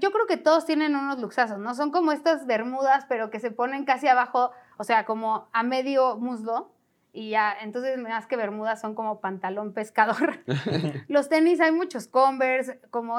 yo 0.00 0.10
creo 0.10 0.26
que 0.26 0.36
todos 0.36 0.64
tienen 0.64 0.94
unos 0.96 1.18
luxazos, 1.20 1.58
¿no? 1.58 1.74
Son 1.74 1.90
como 1.90 2.12
estas 2.12 2.46
bermudas, 2.46 3.04
pero 3.08 3.30
que 3.30 3.40
se 3.40 3.50
ponen 3.50 3.84
casi 3.84 4.08
abajo, 4.08 4.52
o 4.78 4.84
sea, 4.84 5.04
como 5.04 5.48
a 5.52 5.62
medio 5.62 6.16
muslo. 6.16 6.72
Y 7.12 7.30
ya, 7.30 7.56
entonces 7.62 7.96
más 7.98 8.26
que 8.26 8.36
bermudas 8.36 8.80
son 8.80 8.94
como 8.94 9.20
pantalón 9.20 9.72
pescador. 9.72 10.38
los 11.08 11.28
tenis, 11.28 11.60
hay 11.60 11.72
muchos 11.72 12.08
Converse, 12.08 12.80
como 12.90 13.18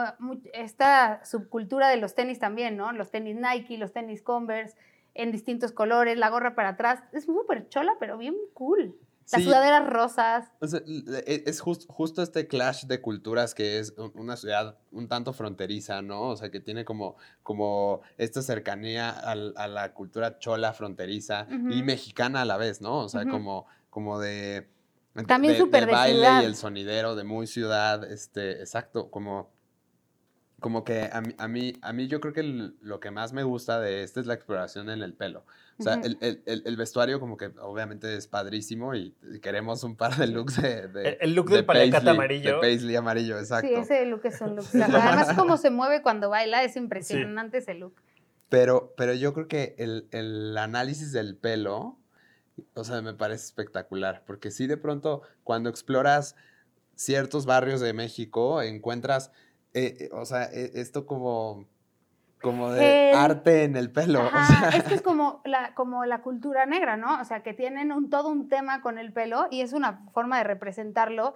esta 0.54 1.24
subcultura 1.26 1.90
de 1.90 1.98
los 1.98 2.14
tenis 2.14 2.40
también, 2.40 2.78
¿no? 2.78 2.92
Los 2.92 3.12
tenis 3.12 3.36
Nike, 3.36 3.78
los 3.78 3.94
tenis 3.94 4.22
Converse, 4.22 4.78
en 5.16 5.32
distintos 5.32 5.72
colores, 5.72 6.18
la 6.18 6.30
gorra 6.30 6.54
para 6.54 6.70
atrás. 6.70 7.04
Es 7.12 7.26
súper 7.26 7.70
chola, 7.70 7.94
pero 8.00 8.18
bien 8.18 8.36
cool. 8.54 8.96
Las 9.30 9.42
Sí. 9.42 9.44
sudaderas 9.48 9.90
rosas. 9.90 10.46
E- 10.62 11.44
es 11.46 11.60
jus- 11.62 11.86
justo 11.90 12.22
este 12.22 12.48
clash 12.48 12.86
de 12.86 13.02
culturas 13.02 13.54
que 13.54 13.80
es 13.80 13.94
una 14.14 14.38
ciudad 14.38 14.78
un 14.92 15.08
tanto 15.10 15.34
fronteriza, 15.34 16.02
¿no? 16.02 16.22
O 16.30 16.38
sea, 16.38 16.50
que 16.50 16.62
tiene 16.62 16.86
como, 16.86 17.18
como 17.44 18.02
esta 18.18 18.42
cercanía 18.42 19.10
al- 19.10 19.54
a 19.58 19.68
la 19.68 19.94
cultura 19.94 20.40
chola 20.40 20.72
fronteriza 20.72 21.46
y 21.50 21.56
Ujú. 21.80 21.86
mexicana 21.86 22.42
a 22.42 22.46
la 22.46 22.56
vez, 22.58 22.80
¿no? 22.82 23.00
O 23.00 23.10
sea, 23.10 23.22
Ujú. 23.24 23.32
como, 23.32 23.66
como 23.90 24.20
de... 24.20 24.70
También 25.28 25.54
de- 25.56 25.60
súper 25.60 25.82
de 25.82 25.88
de 25.88 25.92
baile 25.94 26.20
ciudad. 26.20 26.42
y 26.44 26.46
el 26.46 26.56
sonidero 26.56 27.16
de 27.16 27.24
muy 27.26 27.48
ciudad, 27.48 28.10
este, 28.10 28.60
exacto, 28.62 29.10
como... 29.12 29.50
Como 30.60 30.84
que 30.84 31.08
a 31.14 31.22
mí, 31.22 31.36
a 31.38 31.48
mí, 31.48 31.74
a 31.84 31.94
mí 31.94 32.08
yo 32.08 32.20
creo 32.20 32.34
que 32.34 32.40
el- 32.40 32.76
lo 32.82 33.00
que 33.00 33.12
más 33.12 33.32
me 33.32 33.44
gusta 33.44 33.80
de 33.80 34.02
este 34.02 34.20
es 34.22 34.26
la 34.26 34.34
exploración 34.34 34.90
en 34.90 35.04
el 35.04 35.14
pelo. 35.14 35.46
O 35.80 35.84
sea, 35.84 35.94
el, 36.04 36.18
el- 36.22 36.42
el- 36.48 36.64
el 36.66 36.76
vestuario 36.78 37.20
como 37.20 37.38
que 37.38 37.52
obviamente 37.62 38.16
es 38.16 38.28
padrísimo 38.28 38.96
y 38.96 39.14
queremos 39.44 39.84
un 39.84 39.96
par 39.96 40.16
de 40.16 40.26
looks 40.26 40.60
de... 40.60 40.88
de- 40.88 41.10
El, 41.10 41.18
el 41.22 41.34
look 41.36 41.50
de 41.50 41.58
del 41.58 41.66
paliacate 41.66 42.06
paisley, 42.06 42.16
amarillo. 42.16 42.56
De 42.56 42.60
paisley 42.60 42.96
amarillo, 42.96 43.38
exacto. 43.40 43.68
Sí, 43.68 43.74
ese 43.76 44.06
look 44.08 44.22
es 44.24 44.42
un 44.42 44.56
look. 44.56 44.66
Además, 44.74 45.34
cómo 45.38 45.58
se 45.58 45.70
mueve 45.70 46.02
cuando 46.02 46.30
baila, 46.32 46.64
es 46.64 46.76
impresionante 46.76 47.60
ese 47.60 47.76
look. 47.76 47.94
Pero, 48.50 48.96
pero 48.98 49.14
yo 49.14 49.34
creo 49.36 49.48
que 49.48 49.76
el, 49.78 50.08
el 50.10 50.58
análisis 50.58 51.12
del 51.12 51.36
pelo, 51.36 52.00
o 52.74 52.84
sea, 52.84 53.04
me 53.04 53.14
parece 53.14 53.44
espectacular, 53.46 54.24
porque 54.26 54.50
sí 54.50 54.66
de 54.66 54.78
pronto 54.78 55.22
cuando 55.44 55.70
exploras 55.70 56.36
ciertos 56.96 57.46
barrios 57.46 57.80
de 57.82 57.94
México, 57.94 58.62
encuentras, 58.64 59.32
eh, 59.78 59.98
eh, 60.00 60.10
o 60.12 60.26
sea, 60.26 60.46
e- 60.52 60.72
esto 60.76 61.06
como, 61.06 61.66
como 62.42 62.72
de 62.72 63.12
El- 63.12 63.18
arte 63.18 63.64
en 63.64 63.76
el 63.76 63.92
pelo. 63.92 64.20
o 64.20 64.24
Ajá, 64.24 64.70
sea, 64.72 64.80
es 64.80 64.84
que 64.86 64.94
es 64.96 65.02
como 65.02 65.42
la, 65.46 65.74
como 65.76 66.06
la 66.06 66.22
cultura 66.22 66.66
negra, 66.66 66.98
¿no? 66.98 67.22
O 67.22 67.26
sea, 67.26 67.44
que 67.44 67.54
tienen 67.54 67.92
un, 67.92 68.10
todo 68.10 68.30
un 68.30 68.48
tema 68.50 68.82
con 68.82 68.98
el 68.98 69.12
pelo 69.14 69.48
y 69.52 69.62
es 69.62 69.74
una 69.74 70.06
forma 70.14 70.38
de 70.38 70.44
representarlo 70.46 71.36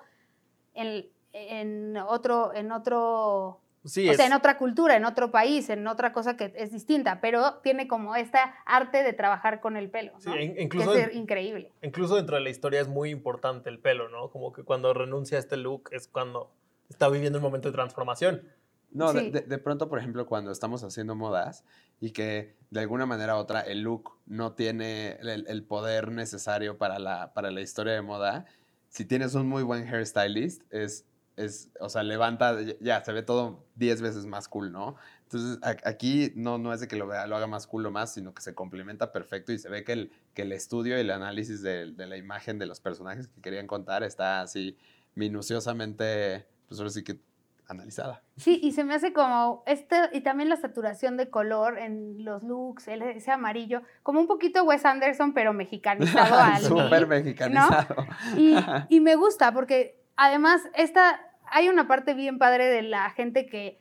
en, 0.74 1.06
en 1.34 1.98
otro, 1.98 2.54
en 2.54 2.72
otro, 2.72 3.60
Sí, 3.84 4.08
o 4.08 4.12
es, 4.12 4.18
sea, 4.18 4.28
en 4.28 4.34
otra 4.34 4.60
cultura, 4.60 4.96
en 4.96 5.06
otro 5.06 5.32
país, 5.32 5.68
en 5.72 5.88
otra 5.88 6.14
cosa 6.14 6.38
que 6.38 6.54
es 6.56 6.72
distinta, 6.72 7.20
pero 7.20 7.56
tiene 7.64 7.88
como 7.88 8.16
esta 8.16 8.54
arte 8.66 9.02
de 9.02 9.12
trabajar 9.14 9.60
con 9.60 9.76
el 9.76 9.90
pelo, 9.90 10.14
sí, 10.20 10.30
¿no? 10.30 10.40
in- 10.40 10.54
que 10.54 10.62
incluso, 10.62 10.94
es 10.94 11.16
increíble. 11.16 11.72
incluso 11.82 12.16
dentro 12.16 12.36
de 12.36 12.44
la 12.44 12.52
historia 12.52 12.80
es 12.80 12.88
muy 12.88 13.10
importante 13.10 13.70
el 13.72 13.80
pelo, 13.80 14.08
¿no? 14.10 14.30
Como 14.30 14.54
que 14.54 14.64
cuando 14.64 14.94
renuncia 14.94 15.38
a 15.38 15.40
este 15.40 15.58
look 15.58 15.90
es 15.94 16.08
cuando 16.08 16.52
está 16.92 17.08
viviendo 17.10 17.40
un 17.40 17.44
momento 17.44 17.70
de 17.70 17.74
transformación. 17.74 18.44
No, 18.92 19.14
de, 19.14 19.22
Sí. 19.22 19.32
de- 19.32 19.42
de 19.42 19.58
pronto, 19.58 19.88
por 19.88 19.98
ejemplo, 20.00 20.26
cuando 20.26 20.52
estamos 20.52 20.84
haciendo 20.84 21.16
modas 21.16 21.64
y 22.02 22.12
que 22.12 22.58
de 22.70 22.80
alguna 22.82 23.06
manera 23.06 23.36
u 23.38 23.40
otra 23.40 23.62
el 23.62 23.82
look 23.82 24.12
no 24.26 24.52
tiene 24.54 25.14
el, 25.22 25.46
el 25.48 25.64
poder 25.64 26.12
necesario 26.12 26.78
para 26.78 27.00
la, 27.00 27.34
para 27.34 27.52
la 27.52 27.62
historia 27.62 27.94
de 27.94 28.02
moda, 28.02 28.46
si 28.90 29.06
tienes 29.06 29.34
un 29.34 29.48
muy 29.48 29.64
buen 29.64 29.88
hairstylist, 29.88 30.64
es, 30.74 31.06
es 31.38 31.70
o 31.80 31.88
sea, 31.88 32.04
levanta, 32.04 32.62
ya- 32.62 32.76
ya, 32.82 33.04
se 33.06 33.14
ve 33.14 33.24
todo 33.24 33.64
10 33.76 34.02
veces 34.02 34.26
más 34.26 34.50
cool, 34.50 34.74
¿no? 34.74 34.98
Entonces, 35.24 35.60
a- 35.64 35.90
aquí 35.90 36.34
no, 36.36 36.58
no 36.58 36.74
es 36.74 36.82
de 36.82 36.90
que 36.90 36.98
lo, 36.98 37.08
vea, 37.08 37.26
lo 37.28 37.38
haga 37.38 37.48
más 37.48 37.68
cool 37.68 37.86
o 37.86 37.92
más, 37.92 38.14
sino 38.14 38.34
que 38.34 38.42
se 38.42 38.54
complementa 38.54 39.14
perfecto 39.14 39.54
y 39.54 39.58
se 39.58 39.70
ve 39.70 39.86
que 39.86 39.94
el, 39.94 40.12
que 40.34 40.42
el 40.42 40.52
estudio 40.52 40.98
y 40.98 41.00
el 41.00 41.12
análisis 41.12 41.62
de, 41.62 41.94
de 41.94 42.08
la 42.08 42.18
imagen 42.18 42.60
de 42.60 42.66
los 42.66 42.82
personajes 42.82 43.30
que 43.30 43.40
querían 43.40 43.68
contar 43.68 44.04
está 44.04 44.42
así 44.42 44.78
minuciosamente, 45.16 46.46
pues 46.72 46.80
ahora 46.80 46.90
sí 46.90 47.04
que 47.04 47.20
analizada. 47.68 48.24
Sí, 48.38 48.62
y 48.64 48.72
se 48.72 48.86
me 48.86 48.94
hace 48.94 49.12
como 49.12 49.62
este, 49.66 49.98
y 50.14 50.22
también 50.22 50.48
la 50.48 50.56
saturación 50.56 51.18
de 51.18 51.30
color 51.30 51.78
en 51.78 52.24
los 52.24 52.44
looks, 52.44 52.88
ese 52.88 53.30
amarillo, 53.30 53.82
como 54.04 54.22
un 54.22 54.28
poquito 54.28 54.64
Wes 54.64 54.86
Anderson, 54.86 55.34
pero 55.34 55.52
mexicanizado 55.52 56.34
al 56.40 56.62
Súper 56.62 57.08
mexicanizado. 57.08 58.06
Y, 58.38 58.56
y 58.88 59.02
me 59.02 59.16
gusta 59.16 59.52
porque 59.52 60.02
además 60.16 60.62
esta, 60.76 61.20
hay 61.46 61.68
una 61.68 61.90
parte 61.90 62.14
bien 62.14 62.38
padre 62.38 62.68
de 62.68 62.84
la 62.84 63.10
gente 63.10 63.48
que, 63.48 63.78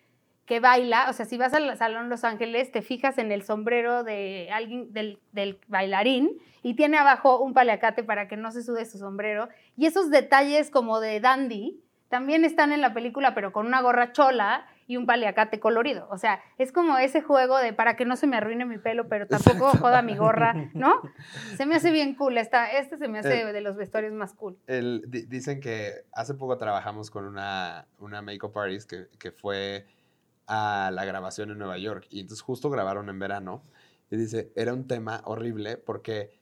que 0.47 0.59
baila, 0.59 1.09
o 1.09 1.13
sea, 1.13 1.27
si 1.27 1.39
vas 1.39 1.55
al 1.55 1.77
Salón 1.77 2.09
Los 2.09 2.25
Ángeles, 2.25 2.73
te 2.73 2.83
fijas 2.83 3.19
en 3.19 3.31
el 3.31 3.45
sombrero 3.45 4.03
de 4.03 4.49
alguien, 4.53 4.93
del, 4.93 5.21
del 5.31 5.61
bailarín, 5.69 6.41
y 6.65 6.75
tiene 6.75 6.99
abajo 6.99 7.39
un 7.39 7.55
paliacate 7.55 8.03
para 8.03 8.27
que 8.27 8.37
no 8.37 8.51
se 8.51 8.65
sude 8.65 8.85
su 8.85 8.99
sombrero, 8.99 9.49
y 9.77 9.87
esos 9.87 10.11
detalles 10.11 10.71
como 10.71 10.99
de 10.99 11.21
dandy 11.21 11.85
también 12.11 12.45
están 12.45 12.73
en 12.73 12.81
la 12.83 12.93
película, 12.93 13.35
pero 13.35 13.53
con 13.53 13.67
una 13.67 13.81
gorra 13.81 14.13
chola 14.13 14.67
y 14.87 14.97
un 14.97 15.07
paliacate 15.07 15.61
colorido. 15.61 16.09
O 16.11 16.19
sea, 16.19 16.41
es 16.59 16.73
como 16.73 16.99
ese 16.99 17.23
juego 17.23 17.57
de 17.57 17.73
para 17.73 17.95
que 17.97 18.05
no 18.05 18.17
se 18.17 18.27
me 18.27 18.37
arruine 18.37 18.67
mi 18.67 18.77
pelo, 18.79 19.09
pero 19.09 19.27
tampoco 19.29 19.71
joda 19.79 20.03
mi 20.03 20.17
gorra, 20.17 20.53
¿no? 20.75 21.01
Se 21.57 21.65
me 21.67 21.77
hace 21.77 21.93
bien 21.93 22.17
cool. 22.17 22.37
Esta, 22.37 22.73
este 22.73 22.99
se 22.99 23.07
me 23.07 23.21
hace 23.21 23.43
Eh. 23.43 23.53
de 23.53 23.61
los 23.61 23.77
vestuarios 23.77 24.13
más 24.13 24.35
cool. 24.35 24.59
El- 24.67 25.05
di- 25.07 25.23
dicen 25.27 25.61
que 25.61 26.05
hace 26.13 26.35
poco 26.35 26.59
trabajamos 26.59 27.11
con 27.11 27.25
una, 27.25 27.87
una 28.01 28.21
makeup 28.21 28.59
artist 28.59 28.91
que, 28.91 29.07
que 29.21 29.31
fue 29.31 29.87
a 30.49 30.91
la 30.93 31.05
grabación 31.05 31.51
en 31.53 31.59
Nueva 31.59 31.79
York 31.79 32.07
y 32.11 32.19
entonces 32.21 32.43
justo 32.43 32.69
grabaron 32.71 33.09
en 33.09 33.21
verano 33.21 33.63
y 34.11 34.17
dice, 34.17 34.51
era 34.57 34.75
un 34.75 34.89
tema 34.89 35.21
horrible 35.25 35.77
porque 35.77 36.37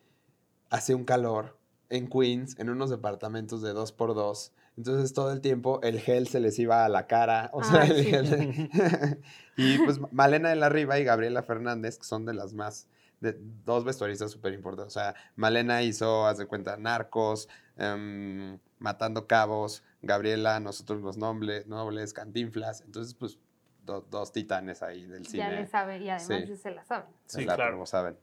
hacía 0.70 0.96
un 0.96 1.04
calor 1.04 1.59
en 1.90 2.09
Queens, 2.09 2.59
en 2.59 2.70
unos 2.70 2.88
departamentos 2.88 3.61
de 3.61 3.74
dos 3.74 3.92
por 3.92 4.14
dos. 4.14 4.54
Entonces 4.78 5.12
todo 5.12 5.32
el 5.32 5.40
tiempo 5.40 5.80
el 5.82 5.98
gel 6.00 6.28
se 6.28 6.38
les 6.38 6.56
iba 6.60 6.84
a 6.84 6.88
la 6.88 7.06
cara, 7.08 7.50
o 7.52 7.64
sea, 7.64 7.82
Ay, 7.82 7.90
el 7.90 8.26
sí. 8.26 8.68
gel- 8.70 9.20
y 9.56 9.78
pues 9.78 9.98
Malena 10.12 10.50
de 10.50 10.56
la 10.56 10.68
Riva 10.68 10.98
y 11.00 11.04
Gabriela 11.04 11.42
Fernández, 11.42 11.98
que 11.98 12.04
son 12.04 12.24
de 12.24 12.32
las 12.32 12.54
más, 12.54 12.86
de 13.20 13.36
dos 13.64 13.84
vestuaristas 13.84 14.30
súper 14.30 14.52
importantes. 14.52 14.96
O 14.96 14.98
sea, 15.00 15.16
Malena 15.34 15.82
hizo, 15.82 16.26
haz 16.28 16.38
de 16.38 16.46
cuenta, 16.46 16.76
Narcos, 16.76 17.48
em, 17.76 18.58
Matando 18.78 19.26
Cabos, 19.26 19.82
Gabriela, 20.02 20.60
Nosotros 20.60 21.02
los 21.02 21.16
Nobles, 21.16 21.66
Nobles 21.66 22.12
Cantinflas. 22.12 22.82
Entonces, 22.82 23.14
pues, 23.14 23.40
do- 23.84 24.06
dos 24.08 24.30
titanes 24.30 24.82
ahí 24.84 25.06
del 25.06 25.26
cine. 25.26 25.38
Ya 25.42 25.50
le 25.50 25.66
sabe 25.66 25.98
y 25.98 26.08
además 26.08 26.44
Sí. 26.46 26.56
se 26.56 26.70
la 26.70 26.84
saben. 26.84 27.08
Sí, 27.26 27.44
la- 27.44 27.56
claro. 27.56 27.72
como 27.72 27.86
saben. 27.86 28.16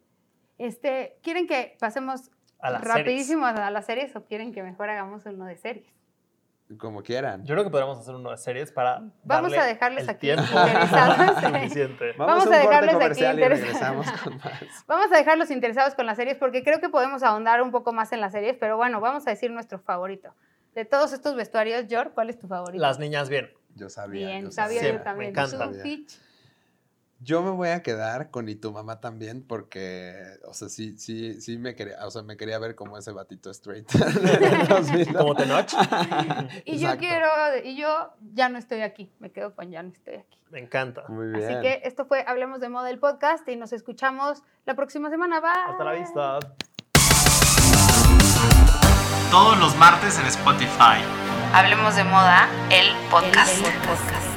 Este, 0.57 1.17
¿quieren 1.21 1.47
que 1.47 1.75
pasemos 1.81 2.31
A 2.59 2.77
rapidísimo 2.79 3.45
a 3.45 3.69
las 3.69 3.85
series 3.85 4.15
o 4.15 4.23
quieren 4.23 4.53
que 4.53 4.63
mejor 4.63 4.89
hagamos 4.89 5.25
uno 5.25 5.43
de 5.43 5.57
series? 5.57 5.93
Como 6.79 7.03
quieran. 7.03 7.45
Yo 7.45 7.53
creo 7.53 7.63
que 7.63 7.69
podríamos 7.69 7.99
hacer 7.99 8.15
uno 8.15 8.31
de 8.31 8.37
series 8.37 8.71
para. 8.71 8.99
Vamos 9.23 9.51
darle 9.51 9.59
a 9.59 9.65
dejarles 9.65 10.03
el 10.05 10.09
aquí 10.09 10.19
tiempo 10.21 10.43
interesados. 10.43 11.43
suficiente. 11.43 12.13
Vamos 12.17 12.43
a 12.43 12.45
corte 12.45 12.57
dejarles 12.57 12.95
aquí 12.95 13.25
interesados. 13.25 14.07
Vamos 14.87 15.11
a 15.11 15.17
dejarlos 15.17 15.51
interesados 15.51 15.93
con 15.93 16.07
las 16.07 16.17
series 16.17 16.37
porque 16.37 16.63
creo 16.63 16.79
que 16.81 16.89
podemos 16.89 17.21
ahondar 17.21 17.61
un 17.61 17.69
poco 17.71 17.93
más 17.93 18.11
en 18.13 18.21
las 18.21 18.31
series, 18.31 18.57
pero 18.59 18.77
bueno, 18.77 18.99
vamos 18.99 19.27
a 19.27 19.29
decir 19.29 19.51
nuestro 19.51 19.77
favorito. 19.77 20.33
De 20.73 20.85
todos 20.85 21.13
estos 21.13 21.35
vestuarios, 21.35 21.85
George, 21.87 22.11
¿cuál 22.15 22.31
es 22.31 22.39
tu 22.39 22.47
favorito? 22.47 22.81
Las 22.81 22.97
niñas 22.97 23.29
bien. 23.29 23.51
Yo 23.75 23.89
sabía. 23.89 24.27
Bien, 24.27 24.45
yo 24.45 24.51
sabía 24.51 24.81
yo 24.91 25.01
también. 25.01 25.33
me 25.33 25.41
encanta. 25.41 25.71
Yo 27.25 27.41
me 27.41 27.49
voy 27.49 27.69
a 27.69 27.81
quedar 27.81 28.29
con 28.29 28.47
y 28.49 28.55
tu 28.55 28.71
mamá 28.71 28.99
también 28.99 29.41
porque, 29.41 30.13
o 30.47 30.53
sea, 30.53 30.69
sí, 30.69 30.95
sí, 30.99 31.41
sí 31.41 31.57
me 31.57 31.73
quería, 31.73 32.05
o 32.05 32.11
sea, 32.11 32.21
me 32.21 32.37
quería 32.37 32.59
ver 32.59 32.75
como 32.75 32.99
ese 32.99 33.11
batito 33.11 33.49
straight. 33.49 33.91
de 33.91 34.57
los 34.57 34.69
2000. 34.69 35.17
Como 35.17 35.35
Tenoch. 35.35 35.73
Y 36.65 36.77
yo 36.77 36.95
quiero, 36.99 37.27
y 37.63 37.75
yo 37.77 38.13
ya 38.31 38.47
no 38.47 38.59
estoy 38.59 38.81
aquí, 38.81 39.11
me 39.17 39.31
quedo 39.31 39.55
con 39.55 39.71
ya 39.71 39.81
no 39.81 39.89
estoy 39.89 40.17
aquí. 40.17 40.37
Me 40.51 40.59
encanta. 40.59 41.05
Muy 41.07 41.29
bien. 41.29 41.49
Así 41.49 41.61
que 41.61 41.81
esto 41.83 42.05
fue 42.05 42.23
Hablemos 42.27 42.59
de 42.61 42.69
Moda 42.69 42.91
el 42.91 42.99
podcast 42.99 43.49
y 43.49 43.55
nos 43.55 43.73
escuchamos 43.73 44.43
la 44.67 44.75
próxima 44.75 45.09
semana. 45.09 45.41
Bye. 45.41 45.49
Hasta 45.71 45.83
la 45.83 45.93
vista. 45.93 46.39
Todos 49.31 49.57
los 49.57 49.75
martes 49.77 50.19
en 50.19 50.27
Spotify. 50.27 51.01
Hablemos 51.55 51.95
de 51.95 52.03
moda, 52.03 52.47
el 52.69 52.85
podcast. 53.09 53.65
El 53.65 53.73
podcast. 53.79 54.34